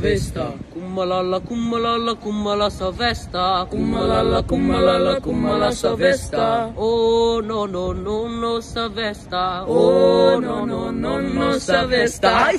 [0.00, 0.54] vesta.
[0.72, 3.66] Kummalala, kummalala, kummala sa vesta.
[3.70, 6.72] Kummalala, kummalala, kummala sa vesta.
[6.76, 9.64] Oh, no, no, no, no sa vesta.
[9.68, 12.50] Oh, no, no, no, no sa vesta.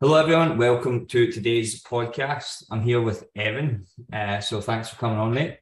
[0.00, 0.58] Hello, everyone.
[0.58, 2.64] Welcome to today's podcast.
[2.70, 3.86] I'm here with Evan.
[4.12, 5.60] Uh, so thanks for coming on, mate.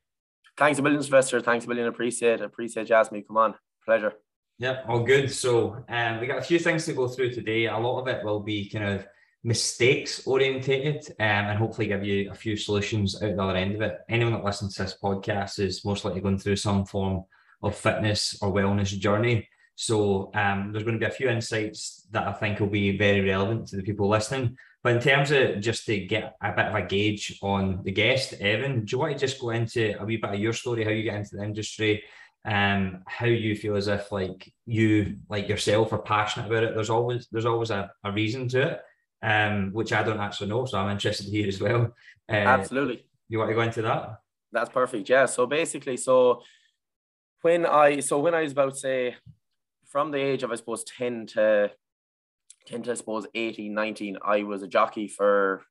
[0.56, 1.40] Thanks a million, Sylvester.
[1.40, 1.86] Thanks a million.
[1.88, 2.44] Appreciate it.
[2.44, 3.22] Appreciate you asking me.
[3.22, 3.54] Come on.
[3.84, 4.14] Pleasure.
[4.58, 5.32] Yeah, all good.
[5.32, 7.66] So um, we got a few things to go through today.
[7.66, 9.06] A lot of it will be kind of
[9.42, 13.82] mistakes orientated um, and hopefully give you a few solutions out the other end of
[13.82, 13.98] it.
[14.08, 17.24] Anyone that listens to this podcast is most likely going through some form
[17.62, 19.48] of fitness or wellness journey.
[19.74, 23.22] So um, there's going to be a few insights that I think will be very
[23.22, 24.56] relevant to the people listening.
[24.84, 28.34] But in terms of just to get a bit of a gauge on the guest,
[28.34, 30.90] Evan, do you want to just go into a wee bit of your story, how
[30.90, 32.04] you get into the industry,
[32.44, 36.74] um, how you feel as if like you like yourself are passionate about it?
[36.74, 38.80] There's always there's always a, a reason to it,
[39.22, 41.94] um, which I don't actually know, so I'm interested to hear as well.
[42.26, 43.04] Uh, Absolutely.
[43.28, 44.16] You want to go into that?
[44.50, 45.10] That's perfect.
[45.10, 45.26] Yeah.
[45.26, 46.42] So basically, so
[47.42, 49.16] when I so when I was about say
[49.86, 51.70] from the age of I suppose 10 to
[52.66, 55.66] 10 to I suppose 18, 19, I was a jockey for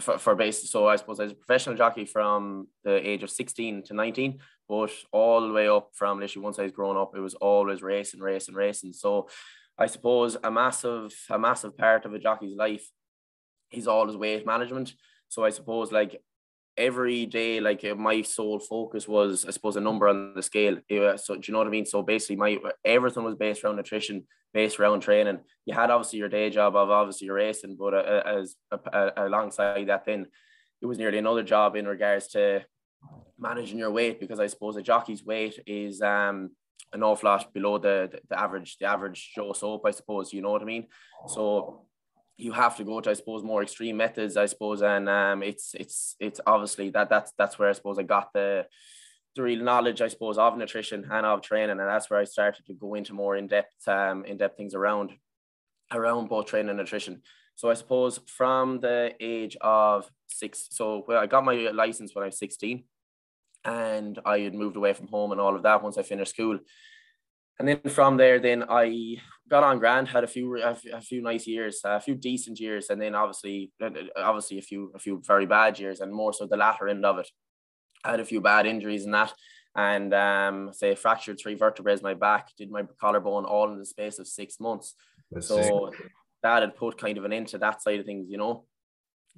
[0.00, 0.70] for, for base.
[0.70, 4.38] So I suppose I was a professional jockey from the age of 16 to 19,
[4.68, 7.82] but all the way up from literally once I was growing up, it was always
[7.82, 8.92] racing, racing, racing.
[8.92, 9.28] So
[9.78, 12.88] I suppose a massive, a massive part of a jockey's life
[13.72, 14.94] is always weight management.
[15.28, 16.20] So I suppose like
[16.76, 20.78] every day, like uh, my sole focus was, I suppose, a number on the scale.
[21.16, 21.86] So do you know what I mean?
[21.86, 25.40] So basically, my everything was based around nutrition, based around training.
[25.66, 29.88] You had obviously your day job of obviously your racing, but uh, as uh, alongside
[29.88, 30.26] that, then
[30.82, 32.64] it was nearly another job in regards to
[33.38, 36.50] managing your weight because I suppose a jockey's weight is um
[36.92, 40.42] an awful lot below the, the, the average the average Joe soap I suppose you
[40.42, 40.86] know what I mean
[41.26, 41.86] so
[42.36, 45.74] you have to go to, I suppose, more extreme methods, I suppose, and um, it's
[45.74, 48.66] it's it's obviously that that's that's where I suppose I got the
[49.36, 52.66] the real knowledge, I suppose, of nutrition and of training, and that's where I started
[52.66, 55.12] to go into more in depth um in depth things around
[55.92, 57.22] around both training and nutrition.
[57.56, 62.24] So I suppose from the age of six, so well, I got my license when
[62.24, 62.84] I was sixteen,
[63.64, 66.58] and I had moved away from home and all of that once I finished school
[67.58, 69.16] and then from there, then I
[69.48, 73.00] got on grand, had a few a, few nice years, a few decent years, and
[73.00, 76.46] then obviously uh, uh, obviously a few a few very bad years, and more so
[76.46, 77.28] the latter end of it.
[78.04, 79.32] I had a few bad injuries and that,
[79.76, 83.86] and um, say fractured three vertebrae in my back, did my collarbone all in the
[83.86, 84.94] space of six months.
[85.30, 86.10] That's so sick.
[86.42, 88.64] that had put kind of an end to that side of things, you know.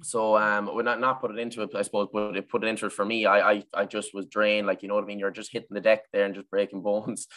[0.01, 2.67] So um, we not not put it into it, I suppose, but it put it
[2.67, 3.27] into it for me.
[3.27, 5.19] I I I just was drained, like you know what I mean.
[5.19, 7.27] You're just hitting the deck there and just breaking bones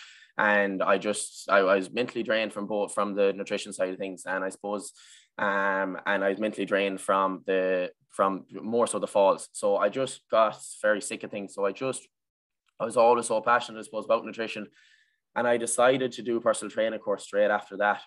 [0.41, 4.23] and I just I, was mentally drained from both from the nutrition side of things,
[4.27, 4.93] and I suppose
[5.39, 9.49] um and I was mentally drained from the from more so the falls.
[9.53, 11.55] So I just got very sick of things.
[11.55, 12.09] So I just
[12.81, 14.67] I was always so passionate, I suppose, about nutrition,
[15.37, 18.01] and I decided to do a personal training course straight after that,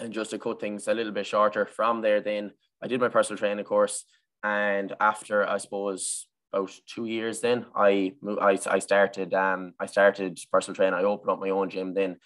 [0.00, 1.66] and just to cut things a little bit shorter.
[1.66, 4.06] From there, then I did my personal training course,
[4.42, 10.38] and after I suppose about two years then I I, I started um I started
[10.52, 10.94] personal training.
[10.94, 12.16] I opened up my own gym then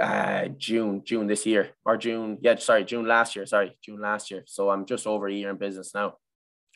[0.00, 4.30] uh June June this year or June yeah sorry June last year sorry June last
[4.30, 4.44] year.
[4.46, 6.16] So I'm just over a year in business now.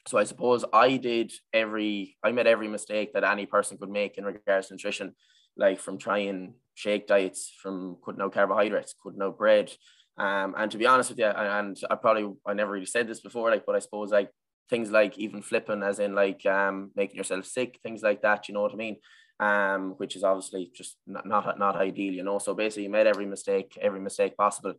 [0.06, 4.18] So I suppose I did every I made every mistake that any person could make
[4.18, 5.14] in regards to nutrition
[5.56, 9.72] like from trying shake diets from cutting out carbohydrates cutting out bread.
[10.18, 13.20] Um and to be honest with you and I probably I never really said this
[13.20, 14.30] before like but I suppose like
[14.70, 18.54] things like even flipping as in like um making yourself sick things like that you
[18.54, 18.96] know what i mean?
[19.40, 22.38] Um which is obviously just not not, not ideal you know?
[22.38, 24.74] So basically you made every mistake every mistake possible.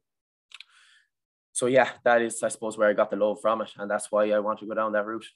[1.51, 4.11] So yeah that is i suppose where i got the love from it and that's
[4.11, 5.27] why i want to go down that route.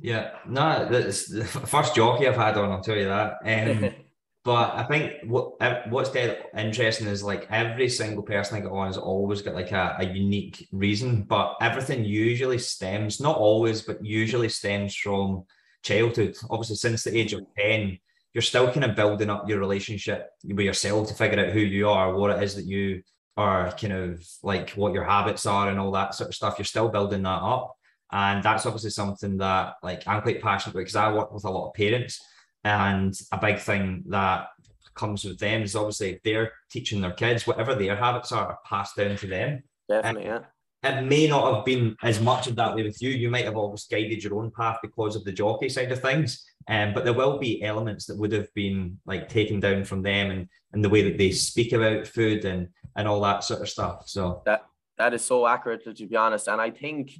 [0.00, 0.36] Yeah.
[0.46, 1.44] No that's the
[1.74, 3.38] first jockey i've had on i'll tell you that.
[3.44, 3.94] Um
[4.44, 5.52] But I think what
[5.88, 9.70] what's dead interesting is like every single person I get on has always got like
[9.70, 15.44] a, a unique reason, but everything usually stems, not always, but usually stems from
[15.84, 16.36] childhood.
[16.50, 17.98] Obviously, since the age of 10,
[18.34, 21.88] you're still kind of building up your relationship with yourself to figure out who you
[21.88, 23.02] are, what it is that you
[23.36, 26.56] are kind of like what your habits are and all that sort of stuff.
[26.58, 27.76] You're still building that up.
[28.10, 31.50] And that's obviously something that like I'm quite passionate about because I work with a
[31.50, 32.20] lot of parents
[32.64, 34.48] and a big thing that
[34.94, 38.96] comes with them is obviously they're teaching their kids whatever their habits are, are passed
[38.96, 39.62] down to them.
[39.88, 40.40] Definitely, yeah.
[40.84, 43.10] it may not have been as much of that way with you.
[43.10, 46.44] You might have always guided your own path because of the jockey side of things.
[46.68, 50.30] Um, but there will be elements that would have been like taken down from them
[50.30, 53.68] and, and the way that they speak about food and and all that sort of
[53.68, 54.04] stuff.
[54.06, 54.66] So that
[54.98, 56.48] that is so accurate to be honest.
[56.48, 57.12] And I think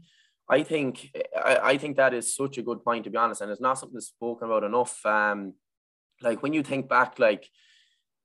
[0.49, 3.41] I think I, I think that is such a good point to be honest.
[3.41, 5.05] And it's not something that's spoken about enough.
[5.07, 5.55] Um
[6.23, 7.49] like when you think back, like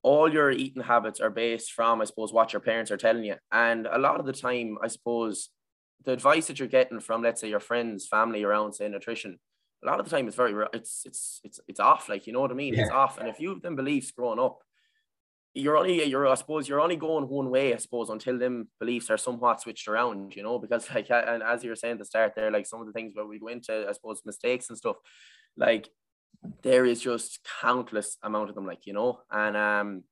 [0.03, 3.35] all your eating habits are based from, I suppose, what your parents are telling you.
[3.51, 5.49] And a lot of the time, I suppose,
[6.05, 9.39] the advice that you're getting from, let's say, your friends, family around, say, nutrition,
[9.83, 12.07] a lot of the time it's very, it's, it's, it's, it's off.
[12.07, 12.73] Like, you know what I mean?
[12.73, 12.83] Yeah.
[12.83, 13.17] It's off.
[13.17, 14.59] And if you've them beliefs growing up,
[15.57, 19.09] you're only, you're, I suppose, you're only going one way, I suppose, until them beliefs
[19.09, 22.05] are somewhat switched around, you know, because like, and as you were saying at the
[22.05, 24.77] start there, like some of the things where we go into, I suppose, mistakes and
[24.77, 24.97] stuff,
[25.55, 25.89] like
[26.61, 30.03] there is just countless amount of them, like you know, and um,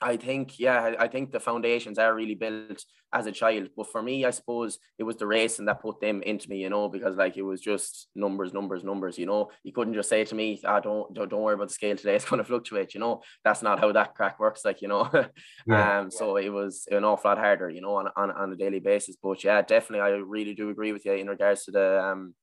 [0.00, 3.68] I think yeah, I think the foundations are really built as a child.
[3.76, 6.68] But for me, I suppose it was the racing that put them into me, you
[6.68, 9.18] know, because like it was just numbers, numbers, numbers.
[9.18, 11.74] You know, you couldn't just say to me, "Ah, don't don't, don't worry about the
[11.74, 14.64] scale today; it's going to fluctuate." You know, that's not how that crack works.
[14.64, 15.08] Like you know,
[15.66, 16.00] yeah.
[16.00, 18.80] um, so it was an awful lot harder, you know, on, on on a daily
[18.80, 19.16] basis.
[19.22, 22.34] But yeah, definitely, I really do agree with you in regards to the um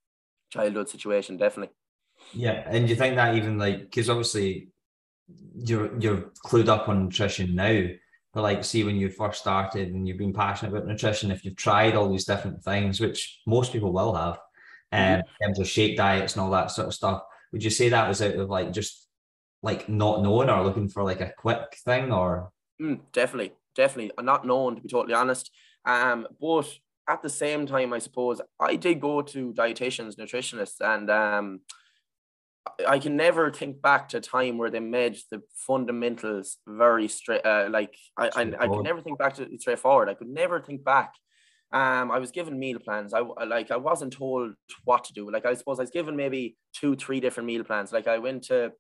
[0.52, 1.38] childhood situation.
[1.38, 1.76] Definitely.
[2.34, 4.70] Yeah, and you think that even like because obviously
[5.56, 7.88] you're you're clued up on nutrition now,
[8.34, 11.56] but like see when you first started and you've been passionate about nutrition, if you've
[11.56, 14.40] tried all these different things, which most people will have,
[14.92, 15.20] um, mm-hmm.
[15.20, 18.08] in terms of shake diets and all that sort of stuff, would you say that
[18.08, 19.08] was out of like just
[19.64, 22.52] like not knowing or looking for like a quick thing or?
[22.82, 25.52] Mm, definitely, definitely, not known to be totally honest.
[25.86, 26.68] Um, but
[27.08, 31.62] at the same time, I suppose I did go to dietitians, nutritionists, and um
[32.88, 37.46] I can never think back to a time where they made the fundamentals very straight.
[37.46, 40.10] Uh, like I, I, I can never think back to it straightforward.
[40.10, 41.14] I could never think back.
[41.74, 43.14] Um, I was given meal plans.
[43.14, 44.54] I like I wasn't told
[44.84, 45.32] what to do.
[45.32, 47.92] Like I suppose I was given maybe two, three different meal plans.
[47.92, 48.74] Like I went to,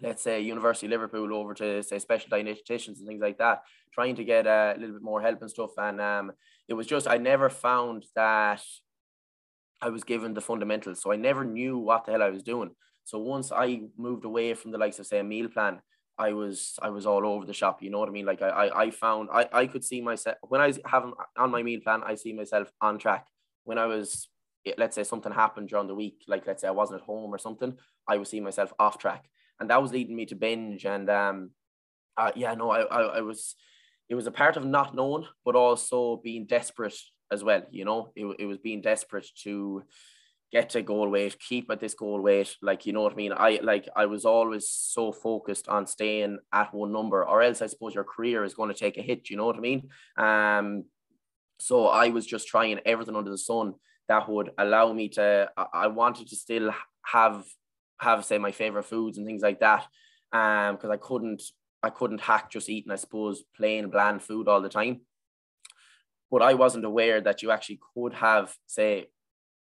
[0.00, 3.62] let's say, University of Liverpool over to say special dietitians and things like that,
[3.92, 5.70] trying to get a little bit more help and stuff.
[5.76, 6.32] And um,
[6.66, 8.62] it was just I never found that
[9.80, 12.70] I was given the fundamentals, so I never knew what the hell I was doing.
[13.10, 15.80] So once I moved away from the likes of say a meal plan,
[16.16, 17.82] I was I was all over the shop.
[17.82, 18.24] You know what I mean?
[18.24, 21.64] Like I I, I found I, I could see myself when I have on my
[21.64, 23.26] meal plan, I see myself on track.
[23.64, 24.28] When I was
[24.78, 27.38] let's say something happened during the week, like let's say I wasn't at home or
[27.38, 27.76] something,
[28.06, 29.24] I would see myself off track.
[29.58, 30.86] And that was leading me to binge.
[30.86, 31.50] And um
[32.16, 33.56] uh, yeah, no, I, I I was
[34.08, 36.98] it was a part of not knowing, but also being desperate
[37.32, 37.62] as well.
[37.72, 39.82] You know, it, it was being desperate to
[40.52, 42.56] get to goal weight, keep at this goal weight.
[42.60, 43.32] Like, you know what I mean?
[43.34, 47.66] I like I was always so focused on staying at one number, or else I
[47.66, 49.88] suppose your career is going to take a hit, you know what I mean?
[50.16, 50.84] Um
[51.58, 53.74] so I was just trying everything under the sun
[54.08, 56.72] that would allow me to I wanted to still
[57.04, 57.44] have
[58.00, 59.86] have say my favorite foods and things like that.
[60.32, 61.42] Um, because I couldn't
[61.82, 65.00] I couldn't hack just eating, I suppose, plain bland food all the time.
[66.30, 69.08] But I wasn't aware that you actually could have, say,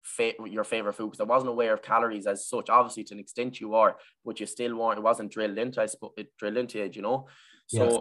[0.02, 2.70] fa- your favorite food because I wasn't aware of calories as such.
[2.70, 4.98] Obviously, to an extent you are, but you still weren't.
[4.98, 5.80] It wasn't drilled into.
[5.80, 7.26] I suppose it drilled into it, you know.
[7.66, 8.00] So yes.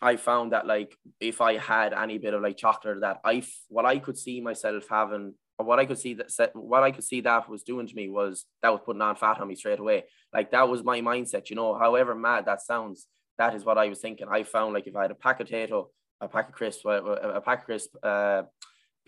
[0.00, 3.86] I found that like if I had any bit of like chocolate that I what
[3.86, 7.20] I could see myself having or what I could see that what I could see
[7.22, 10.04] that was doing to me was that was putting on fat on me straight away.
[10.32, 11.76] Like that was my mindset, you know.
[11.76, 13.06] However mad that sounds,
[13.38, 14.28] that is what I was thinking.
[14.30, 15.90] I found like if I had a pack of potato,
[16.20, 18.42] a pack of crisp, a, a pack of crisp, uh,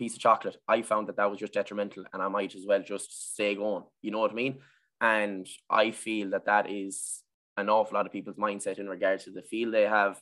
[0.01, 2.81] piece of chocolate, I found that that was just detrimental and I might as well
[2.81, 3.83] just stay going.
[4.01, 4.57] You know what I mean?
[4.99, 7.21] And I feel that that is
[7.55, 10.19] an awful lot of people's mindset in regards to the feel they have,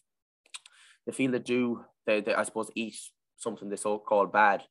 [1.05, 2.97] the feel they do, they, they I suppose, eat
[3.37, 4.63] something they so called bad.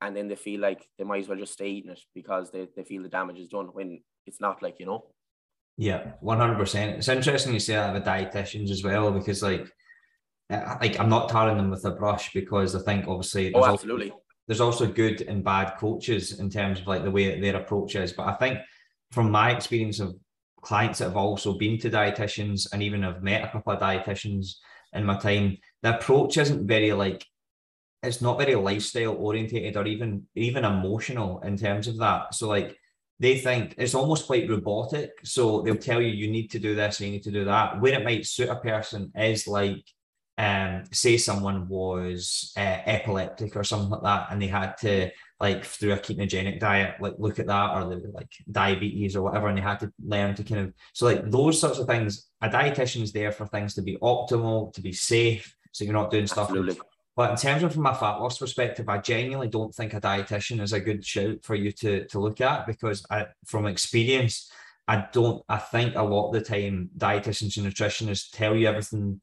[0.00, 2.68] And then they feel like they might as well just stay eating it because they,
[2.76, 5.06] they feel the damage is done when it's not like, you know.
[5.76, 6.98] Yeah, 100%.
[6.98, 9.66] It's interesting you say that with dietitians as well because, like,
[10.50, 14.12] like I'm not tarring them with a brush because I think obviously oh absolutely
[14.46, 17.94] there's also good and bad coaches in terms of like the way that their approach
[17.94, 18.12] is.
[18.12, 18.58] But I think
[19.10, 20.16] from my experience of
[20.62, 24.54] clients that have also been to dietitians and even have met a couple of dietitians
[24.92, 27.24] in my time, the approach isn't very like
[28.02, 32.34] it's not very lifestyle orientated or even even emotional in terms of that.
[32.34, 32.76] So like
[33.20, 35.10] they think it's almost quite robotic.
[35.22, 37.80] So they'll tell you you need to do this, you need to do that.
[37.80, 39.84] Where it might suit a person is like
[40.38, 45.10] um, say someone was uh, epileptic or something like that, and they had to
[45.40, 49.48] like through a ketogenic diet, like look at that, or the, like diabetes or whatever,
[49.48, 52.28] and they had to learn to kind of so like those sorts of things.
[52.40, 56.10] A dietitian is there for things to be optimal, to be safe, so you're not
[56.10, 56.50] doing stuff
[57.14, 60.62] But in terms of from a fat loss perspective, I genuinely don't think a dietitian
[60.62, 64.50] is a good shout for you to to look at because I, from experience,
[64.88, 65.44] I don't.
[65.48, 69.20] I think a lot of the time, dietitians and nutritionists tell you everything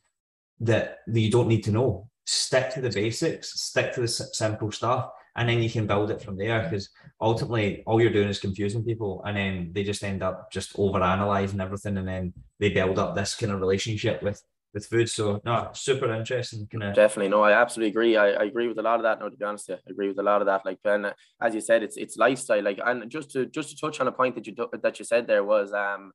[0.61, 2.09] that, you don't need to know.
[2.25, 3.59] Stick to the basics.
[3.61, 6.89] Stick to the simple stuff and then you can build it from there because
[7.21, 11.01] ultimately all you're doing is confusing people and then they just end up just over
[11.01, 14.41] analyzing everything and then they build up this kind of relationship with
[14.73, 18.43] with food so no super interesting kind of definitely no i absolutely agree I, I
[18.43, 20.41] agree with a lot of that no to be honest i agree with a lot
[20.41, 21.11] of that like and
[21.41, 24.11] as you said it's it's lifestyle like and just to just to touch on a
[24.11, 26.11] point that you that you said there was um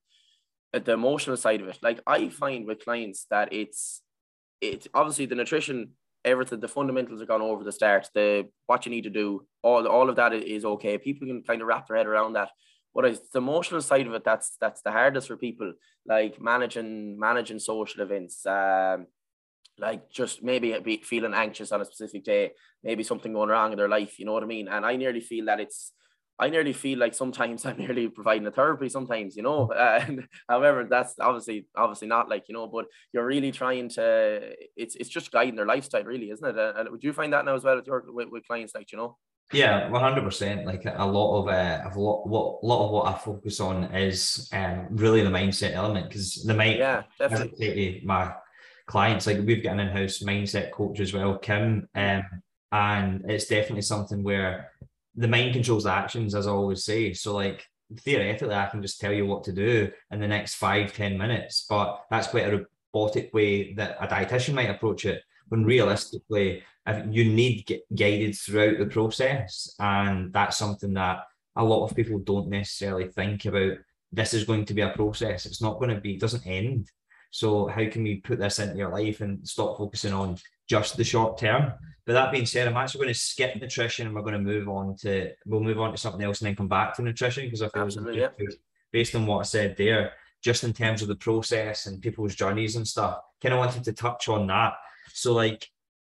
[0.72, 4.02] the emotional side of it like i find with clients that it's
[4.61, 5.90] it's obviously the nutrition
[6.25, 8.08] everything the fundamentals are gone over the start.
[8.14, 10.99] The what you need to do all all of that is okay.
[10.99, 12.50] People can kind of wrap their head around that.
[12.94, 15.73] But it's the emotional side of it that's that's the hardest for people
[16.06, 19.06] like managing managing social events um
[19.78, 22.52] like just maybe be feeling anxious on a specific day
[22.84, 24.68] maybe something going wrong in their life you know what i mean?
[24.68, 25.92] And i nearly feel that it's
[26.38, 28.88] I nearly feel like sometimes I'm nearly providing a therapy.
[28.88, 29.72] Sometimes, you know.
[29.84, 30.00] Uh,
[30.48, 32.66] however, that's obviously obviously not like you know.
[32.66, 34.54] But you're really trying to.
[34.76, 36.76] It's it's just guiding their lifestyle, really, isn't it?
[36.76, 38.98] And would you find that now as well with your with, with clients, like you
[38.98, 39.18] know?
[39.52, 40.66] Yeah, one hundred percent.
[40.66, 44.48] Like a lot of uh, a lot, what lot of what I focus on is
[44.52, 46.78] um really the mindset element because the mind.
[46.78, 48.02] Yeah, definitely.
[48.04, 48.32] My
[48.86, 52.22] clients, like we've got an in-house mindset coach as well, Kim, um,
[52.72, 54.72] and it's definitely something where
[55.16, 57.12] the mind controls the actions, as I always say.
[57.12, 57.66] So like
[58.00, 61.66] theoretically, I can just tell you what to do in the next five ten minutes,
[61.68, 65.23] but that's quite a robotic way that a dietitian might approach it.
[65.49, 65.68] When mm-hmm.
[65.68, 66.62] realistically,
[67.11, 71.21] you need get guided throughout the process, and that's something that
[71.56, 73.78] a lot of people don't necessarily think about.
[74.12, 75.47] This is going to be a process.
[75.47, 76.14] It's not going to be.
[76.14, 76.90] It doesn't end.
[77.34, 80.38] So how can we put this into your life and stop focusing on
[80.68, 81.72] just the short term?
[82.06, 84.68] But that being said, I'm actually going to skip nutrition and we're going to move
[84.68, 87.60] on to we'll move on to something else and then come back to nutrition because
[87.60, 88.28] I feel yeah.
[88.92, 90.12] based on what I said there,
[90.44, 93.92] just in terms of the process and people's journeys and stuff, kind of wanted to
[93.92, 94.74] touch on that.
[95.12, 95.68] So like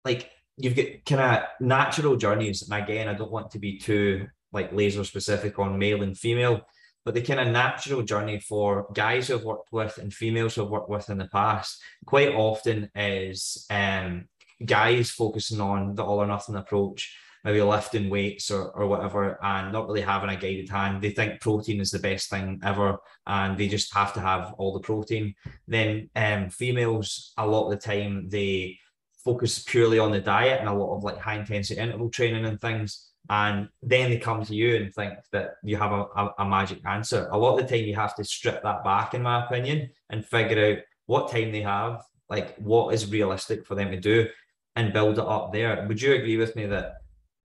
[0.05, 4.27] like you've got kind of natural journeys, and again, I don't want to be too
[4.53, 6.61] like laser specific on male and female,
[7.07, 10.63] but the kind of natural journey for guys who have worked with and females who
[10.63, 14.27] have worked with in the past quite often is um
[14.65, 19.73] guys focusing on the all or nothing approach, maybe lifting weights or, or whatever, and
[19.73, 21.03] not really having a guided hand.
[21.03, 24.73] They think protein is the best thing ever, and they just have to have all
[24.73, 25.35] the protein.
[25.67, 28.79] Then um, females, a lot of the time, they
[29.25, 32.61] focus purely on the diet and a lot of like high intensity interval training and
[32.61, 33.11] things.
[33.29, 36.79] And then they come to you and think that you have a, a, a magic
[36.87, 37.29] answer.
[37.31, 40.25] A lot of the time, you have to strip that back, in my opinion, and
[40.25, 44.29] figure out what time they have, like what is realistic for them to do
[44.77, 45.85] and build it up there.
[45.89, 46.95] Would you agree with me that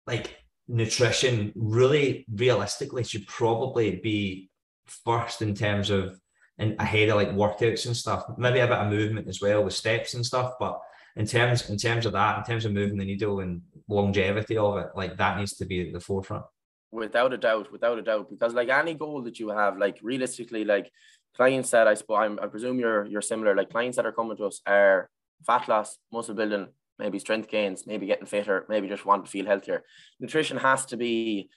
[0.07, 0.37] like
[0.69, 4.51] nutrition really realistically should probably be
[4.87, 6.19] first in terms of
[6.59, 9.75] and ahead of like workouts and stuff, maybe a bit of movement as well with
[9.75, 10.55] steps and stuff.
[10.61, 10.81] But
[11.17, 14.79] in terms in terms of that, in terms of moving the needle and longevity of
[14.79, 16.45] it, like that needs to be at the forefront.
[16.91, 20.65] Without a doubt, without a doubt, because like any goal that you have, like realistically,
[20.65, 20.91] like
[21.37, 23.55] clients that I suppose I'm, I presume you're you're similar.
[23.55, 25.09] Like clients that are coming to us are
[25.47, 29.47] fat loss, muscle building, maybe strength gains, maybe getting fitter, maybe just want to feel
[29.47, 29.83] healthier.
[30.21, 31.51] Nutrition has to be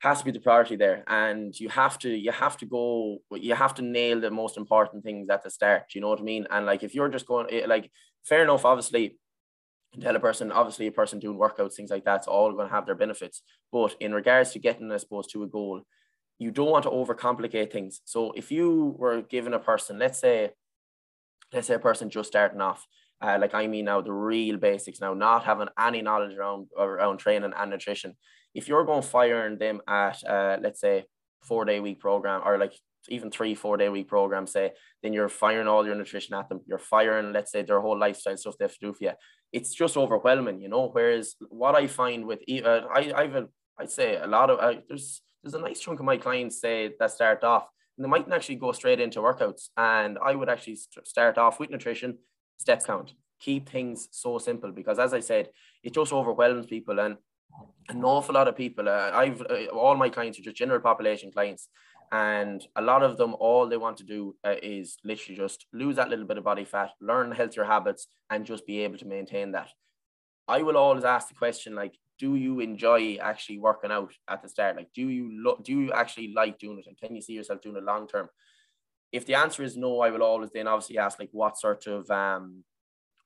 [0.00, 3.54] has to be the priority there and you have to you have to go you
[3.54, 6.46] have to nail the most important things at the start you know what i mean
[6.50, 7.90] and like if you're just going eh, like
[8.26, 9.18] fair enough obviously
[10.00, 12.86] tell a person obviously a person doing workouts things like that's all going to have
[12.86, 13.42] their benefits
[13.72, 15.82] but in regards to getting i suppose to a goal
[16.38, 20.50] you don't want to overcomplicate things so if you were given a person let's say
[21.52, 22.86] let's say a person just starting off
[23.20, 27.18] uh, like I mean now the real basics now, not having any knowledge around around
[27.18, 28.14] training and nutrition.
[28.54, 31.04] If you're going firing them at uh, let's say
[31.42, 32.74] four day week program or like
[33.08, 34.72] even three four day week program say
[35.02, 38.36] then you're firing all your nutrition at them you're firing let's say their whole lifestyle
[38.36, 39.12] stuff they have to do for you
[39.52, 43.46] it's just overwhelming you know whereas what i find with uh, i i've
[43.80, 46.92] i'd say a lot of uh, there's there's a nice chunk of my clients say
[46.98, 50.76] that start off and they mightn't actually go straight into workouts and i would actually
[51.04, 52.18] start off with nutrition
[52.58, 53.12] step count.
[53.40, 55.48] Keep things so simple because, as I said,
[55.82, 56.98] it just overwhelms people.
[57.00, 57.16] And
[57.88, 61.30] an awful lot of people, uh, I've uh, all my clients are just general population
[61.30, 61.68] clients,
[62.12, 65.96] and a lot of them, all they want to do uh, is literally just lose
[65.96, 69.52] that little bit of body fat, learn healthier habits, and just be able to maintain
[69.52, 69.70] that.
[70.48, 74.48] I will always ask the question like, do you enjoy actually working out at the
[74.48, 74.76] start?
[74.76, 77.60] Like, do you look, do you actually like doing it, and can you see yourself
[77.60, 78.28] doing it long term?
[79.12, 82.10] if the answer is no, I will always then obviously ask like what sort of
[82.10, 82.64] um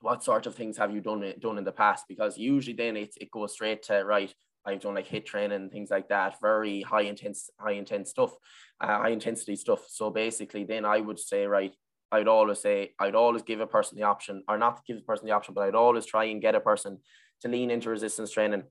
[0.00, 2.04] what sort of things have you done done in the past?
[2.08, 4.32] Because usually then it, it goes straight to right.
[4.64, 8.33] I've done like HIIT training and things like that, very high intense, high intense stuff,
[8.81, 9.81] uh, high intensity stuff.
[9.88, 11.75] So basically, then I would say, right,
[12.12, 15.26] I'd always say, I'd always give a person the option, or not give the person
[15.26, 16.99] the option, but I'd always try and get a person
[17.43, 18.64] to lean into resistance training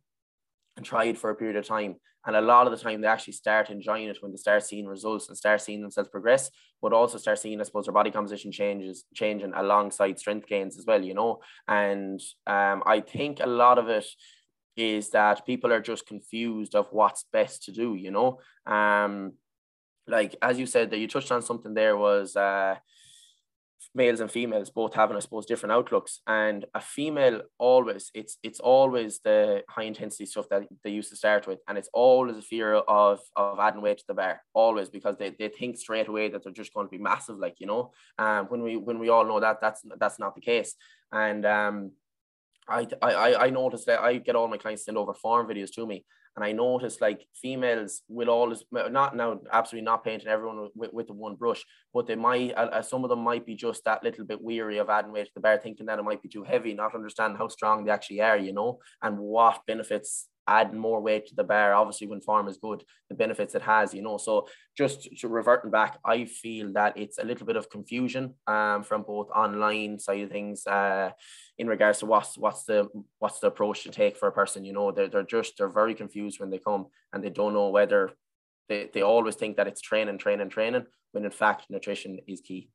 [0.77, 1.95] and try it for a period of time.
[2.25, 4.85] And a lot of the time, they actually start enjoying it when they start seeing
[4.85, 8.51] results and start seeing themselves progress, but also start seeing, I suppose, their body composition
[8.51, 11.39] changes, changing alongside strength gains as well, you know.
[11.67, 14.05] And um, I think a lot of it
[14.79, 18.39] is that people are just confused of what's best to do, you know.
[18.65, 19.33] Um,
[20.07, 22.75] like as you said, that you touched on something there was uh,
[23.93, 26.21] males and females both having, I suppose, different outlooks.
[26.25, 31.15] And a female always, it's it's always the high intensity stuff that they used to
[31.15, 31.59] start with.
[31.67, 35.31] And it's always a fear of of adding weight to the bar, always because they,
[35.37, 37.91] they think straight away that they're just going to be massive, like you know.
[38.17, 40.75] Um when we when we all know that that's that's not the case.
[41.11, 41.91] And um
[42.69, 45.85] I I I noticed that I get all my clients send over farm videos to
[45.85, 50.93] me and I noticed like females will always not now absolutely not painting everyone with,
[50.93, 54.03] with the one brush, but they might uh, some of them might be just that
[54.03, 56.43] little bit weary of adding weight to the bar, thinking that it might be too
[56.43, 61.01] heavy, not understanding how strong they actually are, you know, and what benefits adding more
[61.01, 61.73] weight to the bar.
[61.73, 64.17] Obviously, when form is good, the benefits it has, you know.
[64.17, 64.47] So
[64.77, 69.03] just to reverting back, I feel that it's a little bit of confusion um, from
[69.03, 71.11] both online side of things uh,
[71.59, 72.87] in regards to what's what's the
[73.19, 74.63] what's the approach to take for a person.
[74.63, 77.69] You know, they're they're just they're very confused when they come and they don't know
[77.69, 78.11] whether
[78.69, 82.69] they, they always think that it's training, training, training, when in fact nutrition is key.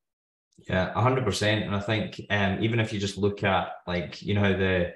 [0.68, 1.64] Yeah, hundred percent.
[1.64, 4.92] And I think um, even if you just look at like you know the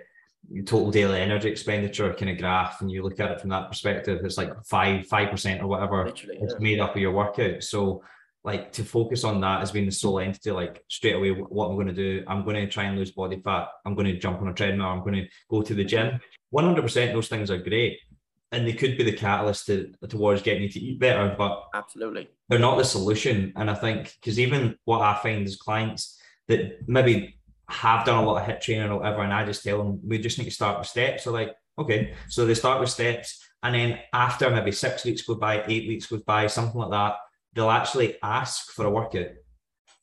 [0.66, 4.24] total daily energy expenditure kind of graph and you look at it from that perspective
[4.24, 6.62] it's like five five percent or whatever Literally, it's yeah.
[6.62, 8.02] made up of your workout so
[8.48, 11.74] like to focus on that as being the sole entity like straight away what i'm
[11.74, 14.40] going to do i'm going to try and lose body fat i'm going to jump
[14.40, 16.18] on a treadmill i'm going to go to the gym.
[16.54, 17.98] 100% those things are great
[18.52, 22.26] and they could be the catalyst to, towards getting you to eat better but absolutely.
[22.48, 23.52] they're not the solution.
[23.56, 27.38] And i think because even what i find as clients that maybe
[27.68, 30.18] have done a lot of HIIT training or whatever, and I just tell them we
[30.18, 31.24] just need to start with steps.
[31.24, 35.34] So like, okay, so they start with steps, and then after maybe six weeks go
[35.34, 37.16] by, eight weeks goes by, something like that,
[37.54, 39.28] they'll actually ask for a workout.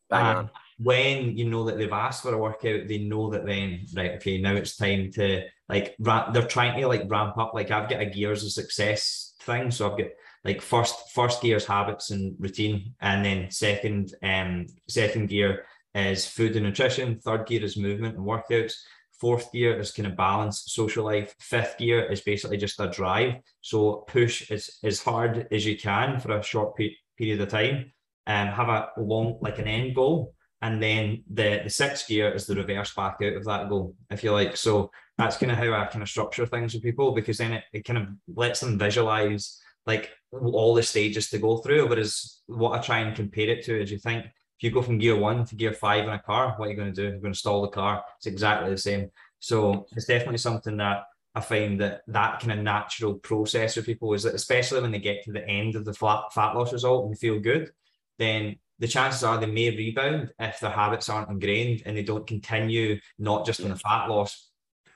[0.10, 3.86] Bang and when you know that they've asked for a workout, they know that then
[3.96, 7.54] right, okay, now it's time to like ra- they're trying to like ramp up.
[7.54, 10.08] Like I've got a gears of success thing, so I've got
[10.44, 16.56] like first first gear's habits and routine, and then second um second gear is food
[16.56, 17.20] and nutrition.
[17.20, 18.74] Third gear is movement and workouts.
[19.20, 21.34] Fourth gear is kind of balance, social life.
[21.40, 23.36] Fifth gear is basically just a drive.
[23.62, 27.92] So push as, as hard as you can for a short pe- period of time
[28.28, 30.34] and have a long, like an end goal.
[30.62, 34.24] And then the, the sixth gear is the reverse back out of that goal, if
[34.24, 34.58] you like.
[34.58, 37.64] So that's kind of how I kind of structure things with people because then it,
[37.72, 41.88] it kind of lets them visualize like all the stages to go through.
[41.88, 44.98] Whereas what I try and compare it to is you think if you go from
[44.98, 47.10] gear one to gear five in a car, what are you going to do?
[47.10, 48.04] You're going to stall the car.
[48.18, 49.12] It's exactly the same.
[49.40, 51.04] So it's definitely something that
[51.36, 55.00] I find that that kind of natural process for people is that especially when they
[55.00, 57.72] get to the end of the fat, fat loss result and feel good,
[58.18, 62.28] then the chances are they may rebound if their habits aren't ingrained and they don't
[62.28, 64.50] continue not just on the fat loss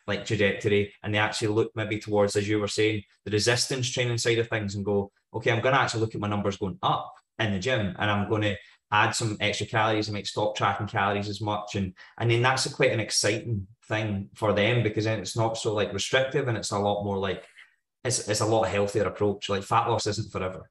[0.08, 0.94] like trajectory.
[1.04, 4.48] And they actually look maybe towards as you were saying the resistance training side of
[4.48, 7.54] things and go okay i'm going to actually look at my numbers going up in
[7.54, 8.56] the gym and i'm going to
[8.92, 11.76] add some extra calories and make stop tracking calories as much.
[11.76, 15.58] And and then that's a quite an exciting thing for them because then it's not
[15.58, 17.46] so like restrictive and it's a lot more like
[18.04, 19.50] it's, it's a lot healthier approach.
[19.50, 20.70] Like fat loss isn't forever.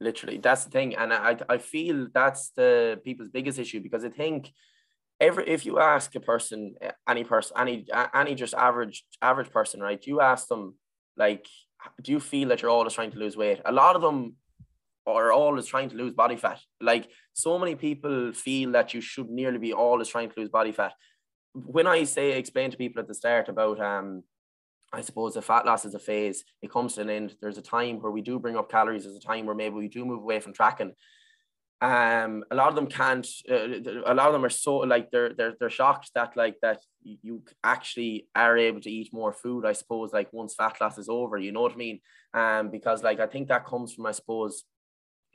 [0.00, 0.38] Literally.
[0.38, 0.96] That's the thing.
[0.96, 4.52] And i i feel that's the people's biggest issue because i think
[5.20, 9.80] every if you ask a person eh, any person any any just average average person
[9.80, 10.74] right you ask them
[11.16, 11.46] like
[12.02, 13.60] do you feel that you're always trying to lose weight?
[13.64, 14.36] A lot of them
[15.06, 16.60] are always trying to lose body fat.
[16.80, 20.72] Like so many people feel that you should nearly be always trying to lose body
[20.72, 20.94] fat.
[21.52, 24.22] When I say explain to people at the start about um
[24.90, 27.36] I suppose the fat loss is a phase, it comes to an end.
[27.42, 29.88] There's a time where we do bring up calories, there's a time where maybe we
[29.88, 30.94] do move away from tracking.
[31.82, 33.28] Um, a lot of them can't.
[33.50, 36.80] Uh, a lot of them are so like they're they're they're shocked that like that
[37.02, 39.66] you actually are able to eat more food.
[39.66, 42.00] I suppose like once fat loss is over, you know what I mean?
[42.32, 44.64] Um, because like I think that comes from I suppose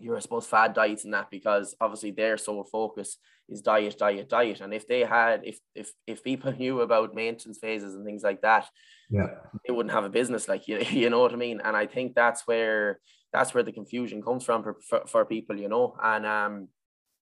[0.01, 3.17] your I suppose fad diets and that because obviously their sole focus
[3.49, 4.61] is diet, diet, diet.
[4.61, 8.41] And if they had if if if people knew about maintenance phases and things like
[8.41, 8.67] that,
[9.09, 9.27] yeah,
[9.65, 11.61] they wouldn't have a business like you, you know what I mean?
[11.63, 12.99] And I think that's where
[13.33, 15.95] that's where the confusion comes from for, for, for people, you know.
[16.01, 16.67] And um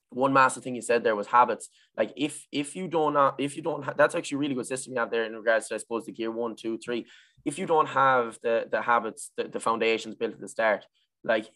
[0.10, 1.70] one massive thing you said there was habits.
[1.98, 4.94] Like if if you don't if you don't ha- that's actually a really good system
[4.94, 7.06] you have there in regards to I suppose the gear one, two, three.
[7.44, 10.86] If you don't have the the habits, the, the foundations built at the start,
[11.24, 11.48] like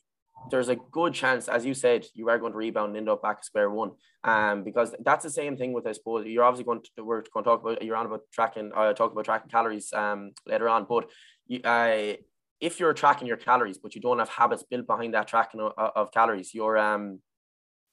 [0.50, 3.22] there's a good chance, as you said, you are going to rebound and end up
[3.22, 3.92] back square one.
[4.24, 7.44] Um, because that's the same thing with I suppose you're obviously going to we're going
[7.44, 10.86] to talk about you're on about tracking uh talk about tracking calories um later on,
[10.90, 11.10] but
[11.48, 12.14] you uh
[12.60, 15.72] if you're tracking your calories but you don't have habits built behind that tracking of,
[15.78, 17.20] of calories, you're um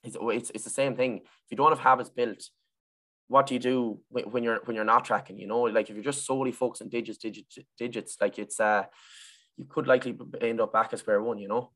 [0.03, 1.19] it's, it's, it's the same thing.
[1.19, 2.43] If you don't have habits built,
[3.29, 5.39] what do you do when you're when you're not tracking?
[5.39, 8.85] You know, like if you're just solely focusing digits, digits, digits, like it's uh,
[9.57, 11.39] you could likely end up back at square one.
[11.39, 11.73] You know.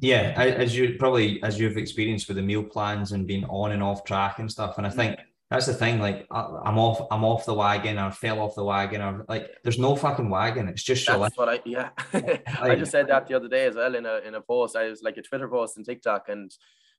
[0.00, 3.82] Yeah, as you probably as you've experienced with the meal plans and being on and
[3.82, 4.98] off track and stuff, and I mm-hmm.
[4.98, 5.98] think that's the thing.
[5.98, 9.78] Like I'm off, I'm off the wagon, or fell off the wagon, or like there's
[9.78, 10.68] no fucking wagon.
[10.68, 11.90] It's just that's what I yeah.
[12.12, 14.76] like, I just said that the other day as well in a in a post.
[14.76, 16.50] I was like a Twitter post and TikTok, and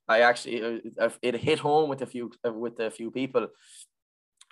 [0.08, 0.82] I actually
[1.22, 3.48] it hit home with a few uh, with a few people.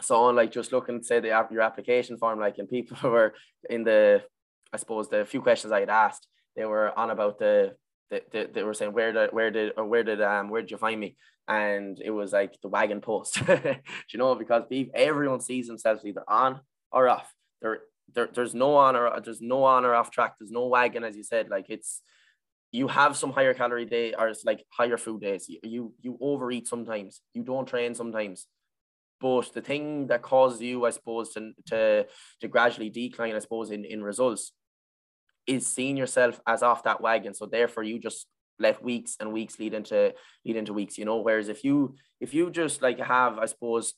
[0.01, 3.35] So on like just looking say the your application form, like and people were
[3.69, 4.23] in the
[4.73, 7.75] I suppose the few questions I had asked, they were on about the
[8.11, 10.71] they, they, they were saying where did where did or where did um where did
[10.71, 11.17] you find me
[11.47, 13.41] and it was like the wagon post
[14.13, 16.61] you know because everyone sees themselves either on
[16.93, 17.81] or off there,
[18.15, 21.17] there there's no on or there's no on or off track there's no wagon as
[21.17, 22.03] you said like it's
[22.73, 25.49] you have some higher calorie day or it's like higher food days.
[25.49, 27.23] You, you you overeat sometimes.
[27.35, 28.47] You don't train sometimes.
[29.21, 32.07] But the thing that causes you, I suppose, to to,
[32.41, 34.53] to gradually decline, I suppose, in, in results
[35.49, 37.35] is seeing yourself as off that wagon.
[37.35, 38.27] So therefore you just
[38.61, 41.17] let weeks and weeks lead into lead into weeks, you know.
[41.17, 43.95] Whereas if you if you just like have, I suppose,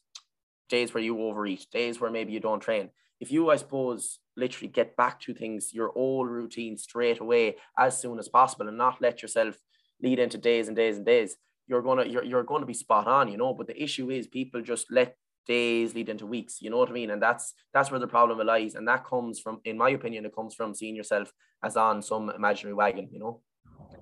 [0.69, 4.69] days where you overeat, days where maybe you don't train, if you, I suppose, literally
[4.69, 9.01] get back to things, your old routine straight away as soon as possible and not
[9.01, 9.59] let yourself
[10.03, 11.37] lead into days and days and days,
[11.67, 13.55] you're gonna you're, you're gonna be spot on, you know.
[13.55, 15.17] But the issue is people just let
[15.57, 17.11] days lead into weeks, you know what I mean?
[17.11, 18.75] And that's that's where the problem lies.
[18.77, 21.33] And that comes from, in my opinion, it comes from seeing yourself
[21.63, 23.35] as on some imaginary wagon, you know.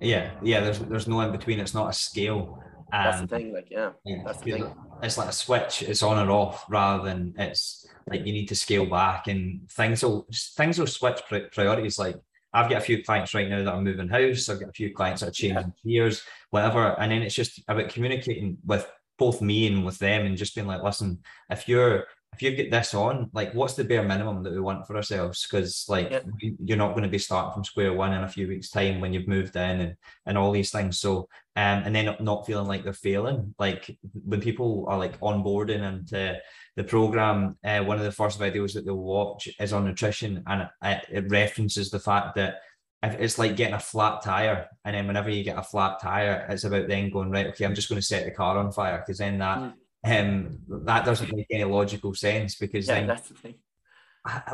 [0.01, 2.43] Yeah, yeah, there's there's no in between, it's not a scale.
[2.93, 4.75] Um, that's the thing, like yeah, yeah that's the thing.
[5.03, 8.57] It's like a switch, it's on or off rather than it's like you need to
[8.65, 10.27] scale back and things will
[10.59, 11.21] things will switch
[11.53, 11.99] priorities.
[11.99, 12.17] Like
[12.53, 14.49] I've got a few clients right now that are moving house.
[14.49, 15.93] I've got a few clients that are changing yeah.
[15.97, 16.99] years, whatever.
[16.99, 18.87] And then it's just about communicating with
[19.18, 21.18] both me and with them and just being like, listen,
[21.50, 24.87] if you're if you get this on, like what's the bare minimum that we want
[24.87, 25.46] for ourselves?
[25.46, 26.20] Because like yeah.
[26.62, 29.12] you're not going to be starting from square one in a few weeks' time when
[29.12, 31.00] you've moved in and and all these things.
[31.00, 33.54] So um and then not feeling like they're failing.
[33.59, 36.07] Like when people are like onboarding and
[36.78, 40.68] the program, uh, one of the first videos that they'll watch is on nutrition, and
[40.85, 42.61] it, it references the fact that
[43.03, 46.65] it's like getting a flat tire, and then whenever you get a flat tire, it's
[46.65, 47.47] about then going right.
[47.49, 50.21] Okay, I'm just going to set the car on fire because then that mm.
[50.21, 53.55] um that doesn't make any logical sense because yeah, then that's the thing.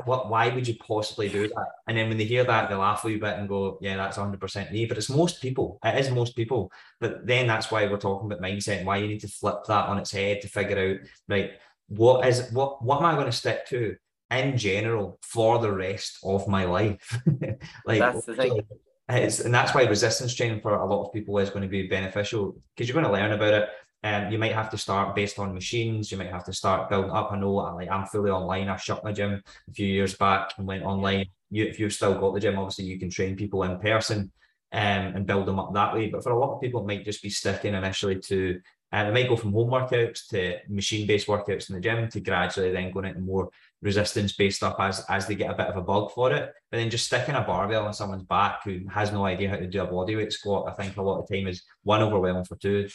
[0.04, 0.28] What?
[0.28, 1.66] Why would you possibly do that?
[1.88, 4.18] And then when they hear that, they laugh a wee bit and go, "Yeah, that's
[4.18, 5.78] 100 percent me." But it's most people.
[5.82, 6.70] It is most people.
[7.00, 9.88] But then that's why we're talking about mindset and why you need to flip that
[9.88, 11.52] on its head to figure out right
[11.88, 13.96] what is what what am I going to stick to
[14.36, 17.20] in general for the rest of my life?
[17.86, 18.60] like that's the thing.
[19.08, 21.86] It's, and that's why resistance training for a lot of people is going to be
[21.88, 23.68] beneficial because you're going to learn about it.
[24.02, 26.12] And um, you might have to start based on machines.
[26.12, 27.32] You might have to start building up.
[27.32, 28.68] I know, like I'm fully online.
[28.68, 31.26] I shut my gym a few years back and went online.
[31.50, 34.30] You, if you've still got the gym, obviously you can train people in person
[34.72, 34.80] um,
[35.16, 36.08] and build them up that way.
[36.08, 38.60] But for a lot of people, it might just be sticking initially to
[38.94, 42.70] and it might go from home workouts to machine-based workouts in the gym to gradually
[42.70, 43.50] then going into more
[43.84, 46.50] resistance-based stuff as as they get a bit of a bug for it.
[46.70, 49.68] But then just sticking a barbell on someone's back who has no idea how to
[49.68, 52.88] do a bodyweight squat, I think a lot of time is one overwhelming for two,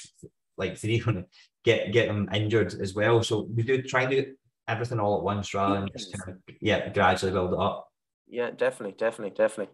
[0.57, 1.01] like three,
[1.63, 3.23] get get them injured as well.
[3.23, 4.35] So we do try and do
[4.67, 7.87] everything all at once rather than just kind of yeah gradually build it up.
[8.27, 9.73] Yeah, definitely, definitely, definitely.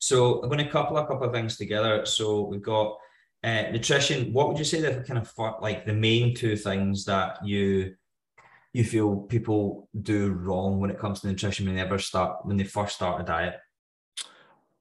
[0.00, 2.04] So I'm going to couple a couple of things together.
[2.04, 2.96] So we've got
[3.42, 7.38] uh, nutrition, what would you say the kind of like the main two things that
[7.44, 7.94] you
[8.74, 12.56] you feel people do wrong when it comes to nutrition when they ever start when
[12.56, 13.54] they first start a diet?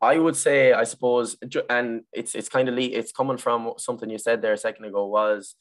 [0.01, 1.38] I would say, I suppose,
[1.69, 5.06] and it's it's kind of it's coming from something you said there a second ago
[5.06, 5.56] was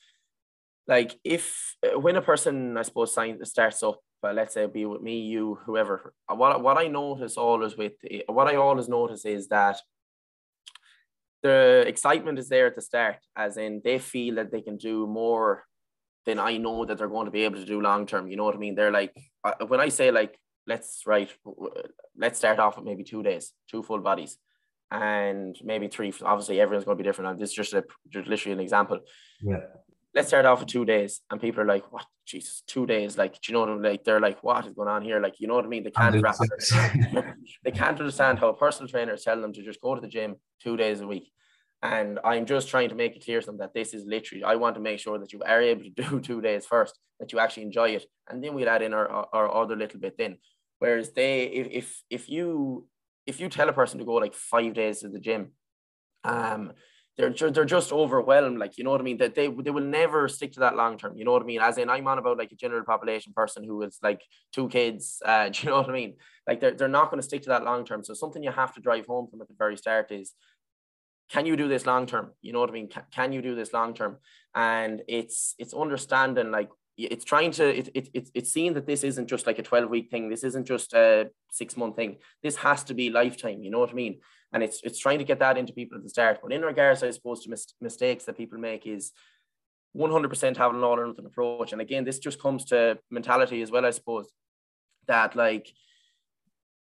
[0.89, 4.87] like if uh, when a person I suppose signs starts up, but let's say be
[4.87, 6.15] with me, you, whoever.
[6.27, 7.93] Uh, what what I notice always with
[8.27, 9.79] what I always notice is that
[11.43, 15.07] the excitement is there at the start, as in they feel that they can do
[15.07, 15.65] more
[16.27, 18.29] than I know that they're going to be able to do long term.
[18.29, 18.75] You know what I mean?
[18.75, 19.15] They're like,
[19.67, 21.31] when I say like, let's right,
[22.17, 24.39] let's start off with maybe two days, two full bodies,
[24.91, 26.13] and maybe three.
[26.23, 27.31] Obviously, everyone's going to be different.
[27.31, 29.01] And this is just a just literally an example.
[29.41, 29.61] Yeah.
[30.15, 32.07] let's start off with two days, and people are like, "What?
[32.25, 33.19] Jesus, two days?
[33.19, 33.83] Like, do you know what I mean?
[33.83, 35.21] Like, they're like, what is going on here?
[35.21, 35.83] Like, you know what I mean?
[35.83, 36.37] They can't wrap
[37.65, 40.09] they can't understand how a personal trainer is telling them to just go to the
[40.09, 41.33] gym two days a week.
[41.83, 44.55] And I'm just trying to make it clear to them that this is literally, I
[44.55, 47.41] want to make sure that you are able to do two days first, that you
[47.41, 48.07] actually enjoy it.
[48.29, 50.37] And then we'll add in our, our, other little bit then.
[50.79, 52.87] Whereas they, if, if, if you,
[53.27, 55.53] if you tell a person to go like five days to the gym,
[56.25, 56.73] um,
[57.19, 58.59] they're they're just overwhelmed.
[58.59, 59.19] Like you know what I mean.
[59.19, 61.17] That they they will never stick to that long term.
[61.17, 61.61] You know what I mean.
[61.61, 65.21] As in, I'm on about like a general population person who is like two kids.
[65.33, 66.15] Uh, do you know what I mean?
[66.49, 68.03] Like they're they're not going to stick to that long term.
[68.03, 70.33] So something you have to drive home from at the very start is,
[71.33, 72.33] can you do this long term?
[72.43, 72.89] You know what I mean?
[72.89, 74.19] Can, can you do this long term?
[74.55, 76.69] And it's it's understanding like
[76.99, 79.89] it's trying to it, it, it, it's seeing that this isn't just like a 12
[79.89, 83.71] week thing this isn't just a six month thing this has to be lifetime you
[83.71, 84.19] know what i mean
[84.53, 87.03] and it's it's trying to get that into people at the start but in regards
[87.03, 89.13] i suppose to mis- mistakes that people make is
[89.97, 93.71] 100% having an all or nothing approach and again this just comes to mentality as
[93.71, 94.31] well i suppose
[95.07, 95.73] that like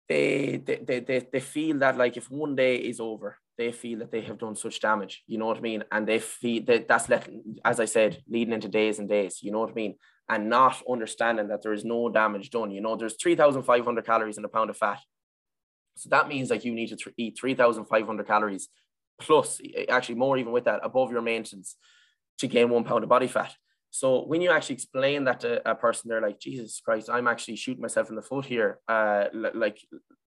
[0.10, 4.00] they they, they, they, they feel that like if one day is over they feel
[4.00, 5.84] that they have done such damage, you know what I mean?
[5.92, 7.30] And they feel that that's let,
[7.66, 9.96] as I said, leading into days and days, you know what I mean?
[10.30, 12.72] And not understanding that there is no damage done.
[12.72, 15.00] You know, there's 3,500 calories in a pound of fat.
[15.96, 18.70] So that means like you need to th- eat 3,500 calories
[19.20, 21.76] plus, actually more even with that, above your maintenance
[22.40, 23.54] to gain one pound of body fat.
[23.92, 27.58] So when you actually explain that to a person, they're like, Jesus Christ, I'm actually
[27.58, 28.80] shooting myself in the foot here.
[28.88, 29.80] Uh, like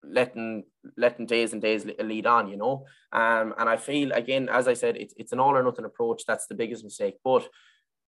[0.10, 0.64] letting
[0.98, 2.86] letting days and days lead on, you know.
[3.12, 6.24] Um, and I feel again, as I said, it's it's an all or nothing approach.
[6.26, 7.16] That's the biggest mistake.
[7.24, 7.48] But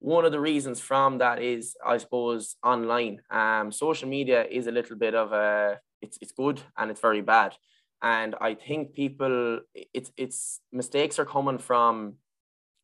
[0.00, 3.20] one of the reasons from that is, I suppose, online.
[3.31, 7.20] Um, social media is a little bit of a it's it's good and it's very
[7.20, 7.55] bad.
[8.03, 12.14] And I think people, it's it's mistakes are coming from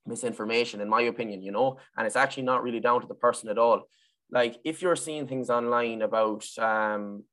[0.07, 3.49] misinformation, in my opinion, you know, and it's actually not really down to the person
[3.49, 3.89] at all.
[4.31, 7.25] Like if you're seeing things online about um,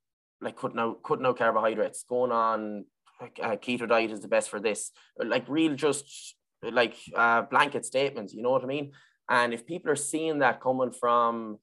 [0.44, 2.86] like cutting out cutting out carbohydrates, going on
[3.22, 7.86] like uh, keto diet is the best for this, like real just like uh, blanket
[7.86, 8.34] statements.
[8.34, 8.92] You know what I mean?
[9.30, 11.58] And if people are seeing that coming from